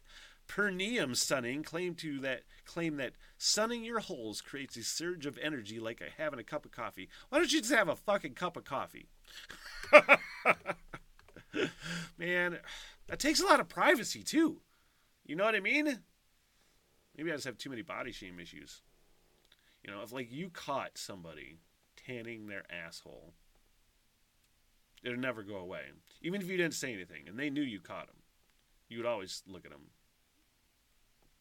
Perineum 0.50 1.14
sunning 1.14 1.62
claim 1.62 1.94
to 1.94 2.18
that 2.20 2.42
claim 2.64 2.96
that 2.96 3.12
sunning 3.38 3.84
your 3.84 4.00
holes 4.00 4.40
creates 4.40 4.76
a 4.76 4.82
surge 4.82 5.24
of 5.24 5.38
energy 5.40 5.78
like 5.78 6.02
having 6.18 6.40
a 6.40 6.44
cup 6.44 6.64
of 6.64 6.72
coffee. 6.72 7.08
Why 7.28 7.38
don't 7.38 7.52
you 7.52 7.60
just 7.60 7.72
have 7.72 7.88
a 7.88 7.94
fucking 7.94 8.34
cup 8.34 8.56
of 8.56 8.64
coffee? 8.64 9.06
Man, 12.18 12.58
that 13.06 13.20
takes 13.20 13.40
a 13.40 13.46
lot 13.46 13.60
of 13.60 13.68
privacy 13.68 14.24
too. 14.24 14.60
You 15.24 15.36
know 15.36 15.44
what 15.44 15.54
I 15.54 15.60
mean? 15.60 16.00
Maybe 17.16 17.30
I 17.30 17.34
just 17.36 17.44
have 17.44 17.56
too 17.56 17.70
many 17.70 17.82
body 17.82 18.10
shame 18.10 18.40
issues. 18.40 18.82
You 19.84 19.92
know, 19.92 20.02
if 20.02 20.12
like 20.12 20.32
you 20.32 20.50
caught 20.50 20.98
somebody 20.98 21.58
tanning 21.96 22.48
their 22.48 22.64
asshole, 22.68 23.34
it'd 25.04 25.16
never 25.20 25.44
go 25.44 25.58
away. 25.58 25.82
Even 26.22 26.40
if 26.42 26.48
you 26.48 26.56
didn't 26.56 26.74
say 26.74 26.92
anything 26.92 27.28
and 27.28 27.38
they 27.38 27.50
knew 27.50 27.62
you 27.62 27.78
caught 27.78 28.08
them, 28.08 28.16
you 28.88 28.98
would 28.98 29.06
always 29.06 29.44
look 29.46 29.64
at 29.64 29.70
them. 29.70 29.90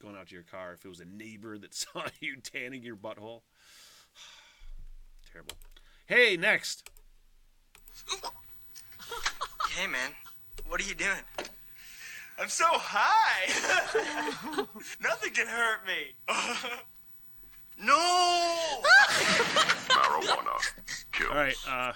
Going 0.02 0.16
out 0.16 0.28
to 0.28 0.34
your 0.34 0.44
car, 0.44 0.74
if 0.74 0.86
it 0.86 0.88
was 0.88 1.00
a 1.00 1.06
neighbor 1.06 1.58
that 1.58 1.74
saw 1.76 2.04
you 2.20 2.38
tanning 2.38 2.84
your 2.84 2.96
butthole. 2.96 3.42
Terrible. 5.32 5.58
Hey, 6.06 6.38
next. 6.38 6.90
Hey, 9.76 9.88
man. 9.88 10.12
What 10.68 10.82
are 10.82 10.86
you 10.86 10.96
doing? 10.96 11.24
I'm 12.40 12.48
so 12.50 12.66
high. 12.68 13.48
Nothing 15.02 15.34
can 15.34 15.48
hurt 15.48 15.86
me. 15.86 16.16
No! 17.82 18.82
Marijuana. 19.88 20.74
Kills. 21.14 21.30
All 21.30 21.38
right. 21.38 21.56
Uh, 21.66 21.94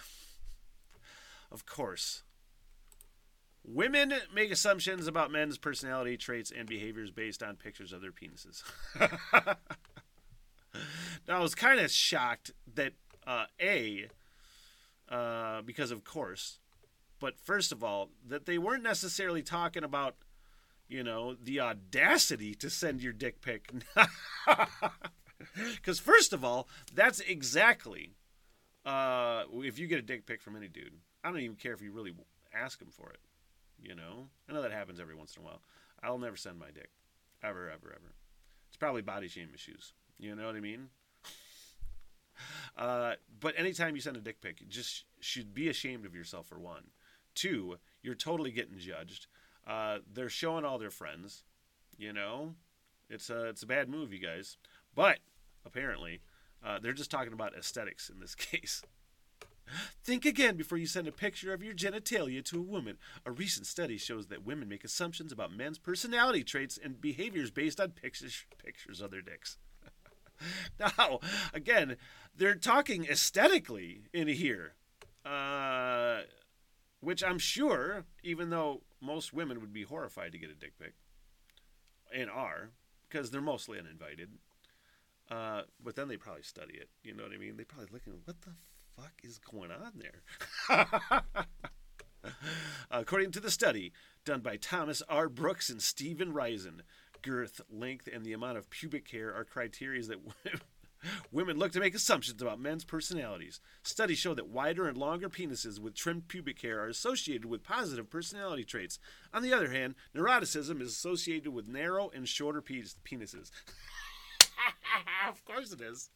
of 1.52 1.66
course. 1.66 2.24
Women 3.66 4.14
make 4.34 4.52
assumptions 4.52 5.08
about 5.08 5.32
men's 5.32 5.58
personality 5.58 6.18
traits 6.18 6.52
and 6.52 6.68
behaviors 6.68 7.12
based 7.12 7.42
on 7.42 7.56
pictures 7.56 7.94
of 7.94 8.02
their 8.02 8.12
penises. 8.12 8.64
now, 11.28 11.38
I 11.38 11.40
was 11.40 11.56
kind 11.56 11.80
of 11.80 11.90
shocked 11.90 12.52
that, 12.76 12.94
uh, 13.26 13.46
A, 13.62 14.08
uh, 15.10 15.62
because 15.62 15.92
of 15.92 16.04
course, 16.04 16.60
but 17.20 17.40
first 17.40 17.72
of 17.72 17.84
all, 17.84 18.10
that 18.28 18.46
they 18.46 18.58
weren't 18.58 18.84
necessarily 18.84 19.42
talking 19.42 19.84
about, 19.84 20.16
you 20.90 21.04
know, 21.04 21.36
the 21.42 21.62
audacity 21.62 22.54
to 22.56 22.70
send 22.70 23.02
your 23.02 23.14
dick 23.14 23.42
pic. 23.42 23.72
Because 25.76 26.00
first 26.00 26.34
of 26.34 26.44
all, 26.44 26.68
that's 26.94 27.20
exactly 27.20 28.12
uh, 28.86 29.44
if 29.56 29.80
you 29.80 29.88
get 29.88 30.00
a 30.00 30.04
dick 30.04 30.26
pic 30.26 30.42
from 30.42 30.56
any 30.56 30.68
dude. 30.68 30.94
I 31.24 31.30
don't 31.30 31.40
even 31.40 31.56
care 31.56 31.74
if 31.74 31.82
you 31.82 31.92
really 31.92 32.14
ask 32.54 32.82
him 32.82 32.90
for 32.92 33.10
it. 33.10 33.20
You 33.84 33.96
know, 33.96 34.30
I 34.50 34.54
know 34.54 34.62
that 34.62 34.72
happens 34.72 35.00
every 35.00 35.16
once 35.16 35.36
in 35.36 35.44
a 35.44 35.46
while. 35.46 35.62
I'll 36.02 36.18
never 36.18 36.38
send 36.38 36.58
my 36.60 36.72
dick, 36.72 36.90
ever, 37.44 37.70
ever, 37.70 37.92
ever. 37.94 38.14
It's 38.70 38.78
probably 38.78 39.02
body 39.02 39.28
shame 39.28 39.50
issues. 39.54 39.94
You 40.18 40.36
know 40.36 40.46
what 40.48 40.56
I 40.56 40.62
mean? 40.62 40.90
Uh, 42.76 43.14
but 43.40 43.54
anytime 43.58 43.96
you 43.96 44.02
send 44.02 44.18
a 44.18 44.22
dick 44.22 44.42
pic, 44.42 44.68
just 44.68 45.06
should 45.20 45.54
be 45.54 45.70
ashamed 45.70 46.06
of 46.06 46.16
yourself 46.16 46.48
for 46.48 46.60
one. 46.60 46.86
Two, 47.36 47.78
you're 48.02 48.16
totally 48.16 48.52
getting 48.52 48.78
judged. 48.80 49.28
Uh, 49.68 50.00
they're 50.12 50.30
showing 50.30 50.66
all 50.66 50.80
their 50.80 50.90
friends. 50.90 51.44
You 51.98 52.12
know, 52.12 52.56
It's 53.10 53.30
a 53.30 53.46
it's 53.50 53.62
a 53.64 53.68
bad 53.68 53.90
move, 53.90 54.12
you 54.12 54.20
guys. 54.20 54.58
But 54.96 55.20
apparently, 55.66 56.22
uh, 56.66 56.80
they're 56.80 56.94
just 56.94 57.12
talking 57.12 57.34
about 57.34 57.56
aesthetics 57.56 58.10
in 58.10 58.20
this 58.20 58.34
case. 58.52 58.82
Think 60.04 60.26
again 60.26 60.56
before 60.56 60.78
you 60.78 60.86
send 60.86 61.08
a 61.08 61.12
picture 61.12 61.54
of 61.54 61.64
your 61.64 61.74
genitalia 61.74 62.44
to 62.46 62.60
a 62.60 62.64
woman. 62.64 62.98
A 63.26 63.32
recent 63.32 63.66
study 63.66 63.98
shows 63.98 64.28
that 64.28 64.46
women 64.46 64.68
make 64.68 64.84
assumptions 64.84 65.32
about 65.32 65.56
men's 65.56 65.80
personality 65.80 66.44
traits 66.44 66.78
and 66.82 67.00
behaviors 67.00 67.52
based 67.52 67.80
on 67.80 67.92
pictures 67.92 68.46
pictures 68.64 69.02
of 69.02 69.12
their 69.12 69.22
dicks. 69.22 69.58
now, 70.80 71.20
again, 71.54 71.98
they're 72.36 72.56
talking 72.56 73.06
aesthetically 73.06 74.04
in 74.14 74.28
here, 74.28 74.74
uh, 75.26 76.22
which 77.00 77.24
I'm 77.24 77.40
sure, 77.40 78.06
even 78.24 78.50
though 78.50 78.82
most 79.02 79.34
women 79.34 79.62
would 79.62 79.74
be 79.74 79.84
horrified 79.84 80.32
to 80.34 80.38
get 80.38 80.50
a 80.50 80.56
dick 80.56 80.74
pic, 80.80 80.94
and 82.14 82.30
are, 82.30 82.72
because 83.10 83.32
they're 83.32 83.42
mostly 83.42 83.80
uninvited. 83.80 84.30
Uh, 85.32 85.62
but 85.82 85.96
then 85.96 86.10
they 86.10 86.18
probably 86.18 86.44
study 86.44 86.76
it. 86.76 86.90
You 87.04 87.16
know 87.16 87.24
what 87.24 87.32
I 87.32 87.38
mean? 87.38 87.58
They 87.58 87.64
probably 87.64 87.88
look 87.92 88.04
at 88.06 88.14
what 88.26 88.42
the 88.42 88.52
fuck 88.96 89.14
is 89.24 89.38
going 89.40 89.72
on 89.72 89.94
there. 89.96 91.24
According 92.92 93.32
to 93.32 93.40
the 93.40 93.52
study 93.52 93.92
done 94.26 94.42
by 94.42 94.58
Thomas 94.58 95.02
R. 95.10 95.30
Brooks 95.30 95.70
and 95.70 95.82
Stephen 95.82 96.34
Reysen, 96.34 96.84
girth, 97.22 97.62
length, 97.70 98.08
and 98.12 98.26
the 98.26 98.34
amount 98.34 98.58
of 98.58 98.70
pubic 98.70 99.10
hair 99.10 99.34
are 99.34 99.44
criteria 99.44 100.04
that 100.04 100.20
women 101.32 101.58
look 101.58 101.72
to 101.74 101.80
make 101.80 101.96
assumptions 101.96 102.42
about 102.42 102.60
men's 102.60 102.86
personalities. 102.86 103.60
Studies 103.84 104.20
show 104.20 104.34
that 104.34 104.48
wider 104.48 104.88
and 104.88 104.98
longer 104.98 105.30
penises 105.30 105.80
with 105.80 105.96
trimmed 105.96 106.28
pubic 106.28 106.62
hair 106.62 106.82
are 106.82 106.88
associated 106.88 107.46
with 107.46 107.64
positive 107.64 108.10
personality 108.10 108.64
traits. 108.64 109.00
On 109.34 109.42
the 109.42 109.54
other 109.54 109.72
hand, 109.72 109.96
neuroticism 110.16 110.82
is 110.82 110.90
associated 110.90 111.54
with 111.54 111.68
narrow 111.68 112.10
and 112.14 112.28
shorter 112.28 112.62
penises. 112.62 113.52
of 115.30 115.44
course 115.46 115.72
it 115.74 115.82
is. 115.82 116.10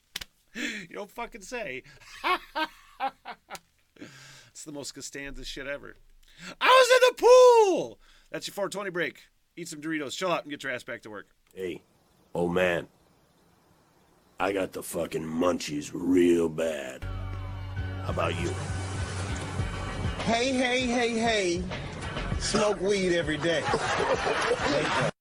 You 0.90 0.96
don't 0.96 1.12
fucking 1.12 1.42
say. 1.42 1.84
it's 4.50 4.64
the 4.66 4.72
most 4.72 4.94
Costanza 4.94 5.44
shit 5.46 5.68
ever. 5.68 5.98
I 6.60 6.66
was 6.66 6.90
in 6.96 7.02
the 7.10 7.24
pool! 7.24 8.00
That's 8.32 8.48
your 8.48 8.54
420 8.54 8.90
break. 8.92 9.24
Eat 9.56 9.68
some 9.68 9.82
Doritos, 9.82 10.16
chill 10.16 10.32
out, 10.32 10.44
and 10.44 10.52
get 10.52 10.64
your 10.64 10.72
ass 10.72 10.84
back 10.84 11.02
to 11.04 11.10
work. 11.10 11.28
Hey, 11.54 11.82
old 12.34 12.54
man. 12.54 12.88
I 14.40 14.52
got 14.52 14.72
the 14.72 14.84
fucking 14.84 15.24
munchies 15.24 15.92
real 15.94 16.48
bad. 16.48 17.04
How 18.04 18.10
about 18.10 18.40
you? 18.40 18.50
Hey, 20.26 20.54
hey, 20.54 20.82
hey, 20.82 21.18
hey. 21.18 21.64
Smoke 22.40 22.80
weed 22.82 23.16
every 23.16 23.38
day. 23.38 23.64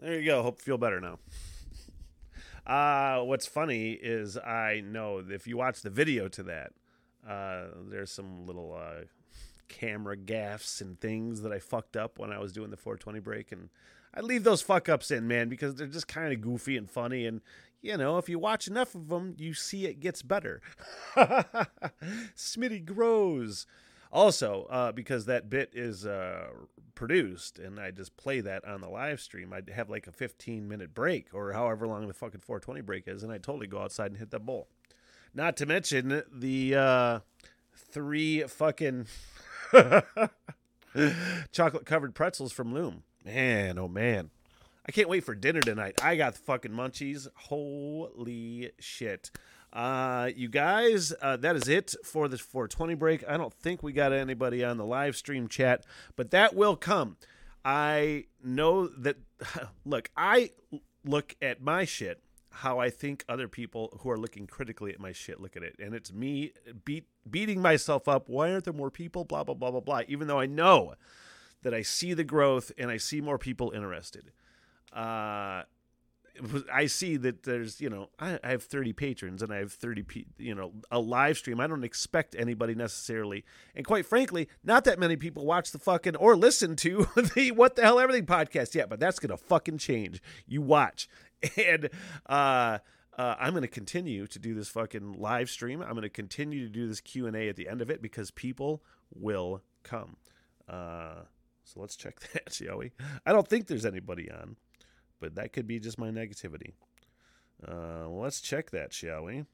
There 0.00 0.18
you 0.18 0.24
go. 0.24 0.42
Hope 0.42 0.56
you 0.58 0.62
feel 0.62 0.78
better 0.78 0.98
now. 0.98 1.18
Uh, 2.70 3.22
what's 3.22 3.46
funny 3.46 3.90
is 3.90 4.36
I 4.36 4.80
know 4.86 5.24
if 5.28 5.48
you 5.48 5.56
watch 5.56 5.82
the 5.82 5.90
video 5.90 6.28
to 6.28 6.44
that, 6.44 6.70
uh, 7.28 7.64
there's 7.88 8.12
some 8.12 8.46
little 8.46 8.78
uh, 8.80 9.06
camera 9.66 10.16
gaffs 10.16 10.80
and 10.80 10.98
things 11.00 11.42
that 11.42 11.50
I 11.50 11.58
fucked 11.58 11.96
up 11.96 12.20
when 12.20 12.30
I 12.30 12.38
was 12.38 12.52
doing 12.52 12.70
the 12.70 12.76
420 12.76 13.18
break, 13.18 13.50
and 13.50 13.70
I 14.14 14.20
leave 14.20 14.44
those 14.44 14.62
fuck 14.62 14.88
ups 14.88 15.10
in, 15.10 15.26
man, 15.26 15.48
because 15.48 15.74
they're 15.74 15.88
just 15.88 16.06
kind 16.06 16.32
of 16.32 16.40
goofy 16.40 16.76
and 16.76 16.88
funny, 16.88 17.26
and 17.26 17.40
you 17.82 17.96
know, 17.96 18.18
if 18.18 18.28
you 18.28 18.38
watch 18.38 18.68
enough 18.68 18.94
of 18.94 19.08
them, 19.08 19.34
you 19.36 19.52
see 19.52 19.86
it 19.86 19.98
gets 19.98 20.22
better. 20.22 20.60
Smitty 22.36 22.84
grows. 22.84 23.66
Also, 24.12 24.66
uh, 24.70 24.90
because 24.92 25.26
that 25.26 25.48
bit 25.48 25.70
is 25.72 26.04
uh, 26.04 26.48
produced 26.94 27.58
and 27.58 27.78
I 27.78 27.92
just 27.92 28.16
play 28.16 28.40
that 28.40 28.64
on 28.64 28.80
the 28.80 28.88
live 28.88 29.20
stream, 29.20 29.52
I'd 29.52 29.70
have 29.70 29.88
like 29.88 30.06
a 30.06 30.12
15 30.12 30.68
minute 30.68 30.94
break 30.94 31.28
or 31.32 31.52
however 31.52 31.86
long 31.86 32.08
the 32.08 32.14
fucking 32.14 32.40
420 32.40 32.80
break 32.80 33.06
is, 33.06 33.22
and 33.22 33.32
I 33.32 33.38
totally 33.38 33.68
go 33.68 33.78
outside 33.80 34.10
and 34.10 34.18
hit 34.18 34.30
that 34.32 34.44
bowl. 34.44 34.68
Not 35.32 35.56
to 35.58 35.66
mention 35.66 36.22
the 36.32 36.74
uh, 36.74 37.20
three 37.74 38.42
fucking 38.42 39.06
chocolate 41.52 41.86
covered 41.86 42.14
pretzels 42.14 42.52
from 42.52 42.74
Loom. 42.74 43.04
Man, 43.24 43.78
oh 43.78 43.88
man. 43.88 44.30
I 44.86 44.92
can't 44.92 45.08
wait 45.08 45.24
for 45.24 45.34
dinner 45.34 45.60
tonight. 45.60 46.00
I 46.02 46.16
got 46.16 46.36
fucking 46.36 46.72
munchies. 46.72 47.28
Holy 47.34 48.72
shit. 48.78 49.30
Uh, 49.72 50.30
you 50.34 50.48
guys, 50.48 51.12
uh, 51.22 51.36
that 51.36 51.54
is 51.54 51.68
it 51.68 51.94
for 52.04 52.26
the 52.28 52.38
420 52.38 52.94
break. 52.94 53.28
I 53.28 53.36
don't 53.36 53.54
think 53.54 53.82
we 53.82 53.92
got 53.92 54.12
anybody 54.12 54.64
on 54.64 54.78
the 54.78 54.84
live 54.84 55.16
stream 55.16 55.48
chat, 55.48 55.84
but 56.16 56.30
that 56.32 56.54
will 56.54 56.76
come. 56.76 57.16
I 57.64 58.24
know 58.42 58.88
that, 58.88 59.16
look, 59.84 60.10
I 60.16 60.50
look 61.04 61.36
at 61.40 61.62
my 61.62 61.84
shit 61.84 62.22
how 62.52 62.78
I 62.80 62.90
think 62.90 63.24
other 63.28 63.46
people 63.46 63.96
who 64.00 64.10
are 64.10 64.18
looking 64.18 64.46
critically 64.46 64.92
at 64.92 64.98
my 64.98 65.12
shit 65.12 65.40
look 65.40 65.56
at 65.56 65.62
it. 65.62 65.76
And 65.78 65.94
it's 65.94 66.12
me 66.12 66.52
beat, 66.84 67.06
beating 67.30 67.62
myself 67.62 68.08
up. 68.08 68.28
Why 68.28 68.50
aren't 68.50 68.64
there 68.64 68.74
more 68.74 68.90
people? 68.90 69.24
Blah, 69.24 69.44
blah, 69.44 69.54
blah, 69.54 69.70
blah, 69.70 69.80
blah. 69.80 70.02
Even 70.08 70.26
though 70.26 70.40
I 70.40 70.46
know 70.46 70.94
that 71.62 71.72
I 71.72 71.82
see 71.82 72.12
the 72.12 72.24
growth 72.24 72.72
and 72.76 72.90
I 72.90 72.96
see 72.96 73.20
more 73.20 73.38
people 73.38 73.70
interested. 73.70 74.32
Uh, 74.92 75.62
I 76.72 76.86
see 76.86 77.16
that 77.18 77.42
there's, 77.42 77.80
you 77.80 77.90
know, 77.90 78.08
I, 78.18 78.38
I 78.42 78.50
have 78.50 78.62
30 78.62 78.92
patrons 78.94 79.42
and 79.42 79.52
I 79.52 79.56
have 79.56 79.72
30, 79.72 80.02
pe- 80.04 80.24
you 80.38 80.54
know, 80.54 80.72
a 80.90 80.98
live 80.98 81.36
stream. 81.36 81.60
I 81.60 81.66
don't 81.66 81.84
expect 81.84 82.34
anybody 82.34 82.74
necessarily. 82.74 83.44
And 83.74 83.84
quite 83.84 84.06
frankly, 84.06 84.48
not 84.64 84.84
that 84.84 84.98
many 84.98 85.16
people 85.16 85.44
watch 85.44 85.70
the 85.70 85.78
fucking 85.78 86.16
or 86.16 86.36
listen 86.36 86.76
to 86.76 87.08
the 87.34 87.50
What 87.50 87.76
the 87.76 87.82
Hell 87.82 88.00
Everything 88.00 88.26
podcast 88.26 88.74
yet, 88.74 88.88
but 88.88 89.00
that's 89.00 89.18
going 89.18 89.30
to 89.30 89.36
fucking 89.36 89.78
change. 89.78 90.22
You 90.46 90.62
watch. 90.62 91.08
And, 91.56 91.88
uh, 92.26 92.78
uh, 93.16 93.34
I'm 93.38 93.52
going 93.52 93.62
to 93.62 93.68
continue 93.68 94.26
to 94.26 94.38
do 94.38 94.54
this 94.54 94.68
fucking 94.68 95.14
live 95.14 95.50
stream. 95.50 95.82
I'm 95.82 95.90
going 95.90 96.02
to 96.02 96.08
continue 96.08 96.66
to 96.66 96.72
do 96.72 96.86
this 96.86 97.00
Q 97.00 97.26
and 97.26 97.36
A 97.36 97.48
at 97.48 97.56
the 97.56 97.68
end 97.68 97.82
of 97.82 97.90
it 97.90 98.00
because 98.00 98.30
people 98.30 98.82
will 99.14 99.62
come. 99.82 100.16
Uh, 100.68 101.22
so 101.64 101.80
let's 101.80 101.96
check 101.96 102.20
that, 102.32 102.52
shall 102.52 102.78
we? 102.78 102.92
I 103.26 103.32
don't 103.32 103.46
think 103.46 103.66
there's 103.66 103.84
anybody 103.84 104.30
on, 104.30 104.56
but 105.20 105.34
that 105.34 105.52
could 105.52 105.66
be 105.66 105.78
just 105.78 105.98
my 105.98 106.10
negativity. 106.10 106.72
Uh, 107.66 108.08
let's 108.08 108.40
check 108.40 108.70
that, 108.70 108.92
shall 108.92 109.24
we? 109.24 109.44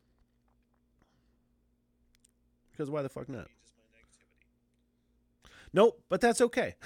Because 2.71 2.91
why 2.91 3.03
the 3.03 3.09
fuck 3.09 3.29
not? 3.29 3.49
Nope, 5.73 6.03
but 6.09 6.21
that's 6.21 6.41
okay. 6.41 6.77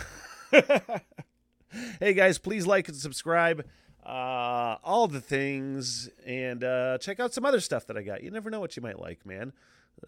hey 2.00 2.14
guys, 2.14 2.38
please 2.38 2.66
like 2.66 2.88
and 2.88 2.96
subscribe. 2.96 3.64
Uh, 4.04 4.76
all 4.82 5.06
the 5.06 5.20
things, 5.20 6.08
and 6.24 6.64
uh, 6.64 6.96
check 6.98 7.20
out 7.20 7.34
some 7.34 7.44
other 7.44 7.60
stuff 7.60 7.86
that 7.86 7.96
I 7.96 8.02
got. 8.02 8.22
You 8.22 8.30
never 8.30 8.50
know 8.50 8.60
what 8.60 8.76
you 8.76 8.82
might 8.82 8.98
like, 8.98 9.26
man. 9.26 9.52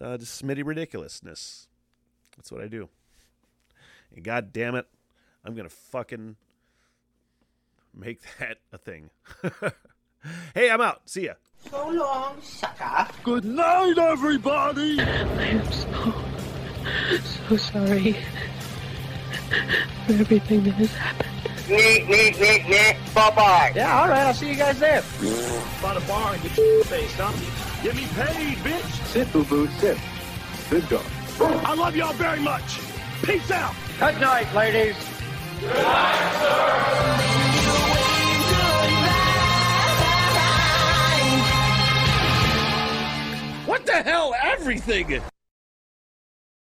Uh, 0.01 0.17
just 0.17 0.43
Smitty 0.43 0.65
ridiculousness. 0.65 1.67
That's 2.35 2.51
what 2.51 2.61
I 2.61 2.67
do. 2.67 2.89
And 4.13 4.23
god 4.23 4.51
damn 4.51 4.75
it, 4.75 4.87
I'm 5.45 5.53
gonna 5.53 5.69
fucking 5.69 6.35
make 7.93 8.21
that 8.39 8.57
a 8.71 8.77
thing. 8.77 9.09
hey, 10.55 10.69
I'm 10.69 10.81
out. 10.81 11.09
See 11.09 11.25
ya. 11.25 11.33
So 11.69 11.89
long, 11.89 12.41
sucker. 12.41 13.07
Good 13.23 13.45
night, 13.45 13.97
everybody! 13.97 14.99
I 14.99 15.03
am 15.03 15.71
so, 15.71 16.13
so 17.47 17.57
sorry 17.57 18.17
for 20.05 20.13
everything 20.13 20.63
that 20.65 20.73
has 20.73 20.91
happened. 20.91 21.29
Neat, 21.69 22.09
neat, 22.09 22.39
neat, 22.39 22.67
neat. 22.67 22.97
Bye-bye. 23.15 23.71
Yeah, 23.75 24.01
all 24.01 24.09
right. 24.09 24.27
I'll 24.27 24.33
see 24.33 24.49
you 24.49 24.55
guys 24.55 24.79
there. 24.79 25.01
By 25.81 25.93
the 25.93 26.05
bar 26.05 26.33
and 26.33 26.43
get 26.43 26.57
your 26.57 26.83
face, 26.83 27.15
huh? 27.15 27.31
Get 27.81 27.95
me 27.95 28.05
paid, 28.07 28.57
bitch! 28.57 29.05
Sit, 29.07 29.31
boo-boo, 29.31 29.67
sit. 29.79 29.97
Good 30.69 30.89
dog. 30.89 31.05
I 31.39 31.73
love 31.73 31.95
y'all 31.95 32.13
very 32.13 32.41
much. 32.41 32.79
Peace 33.23 33.49
out. 33.51 33.73
Good 33.99 34.19
night, 34.19 34.53
ladies. 34.53 34.97
What 43.83 44.05
the 44.05 44.09
hell? 44.09 44.33
Everything. 44.41 45.32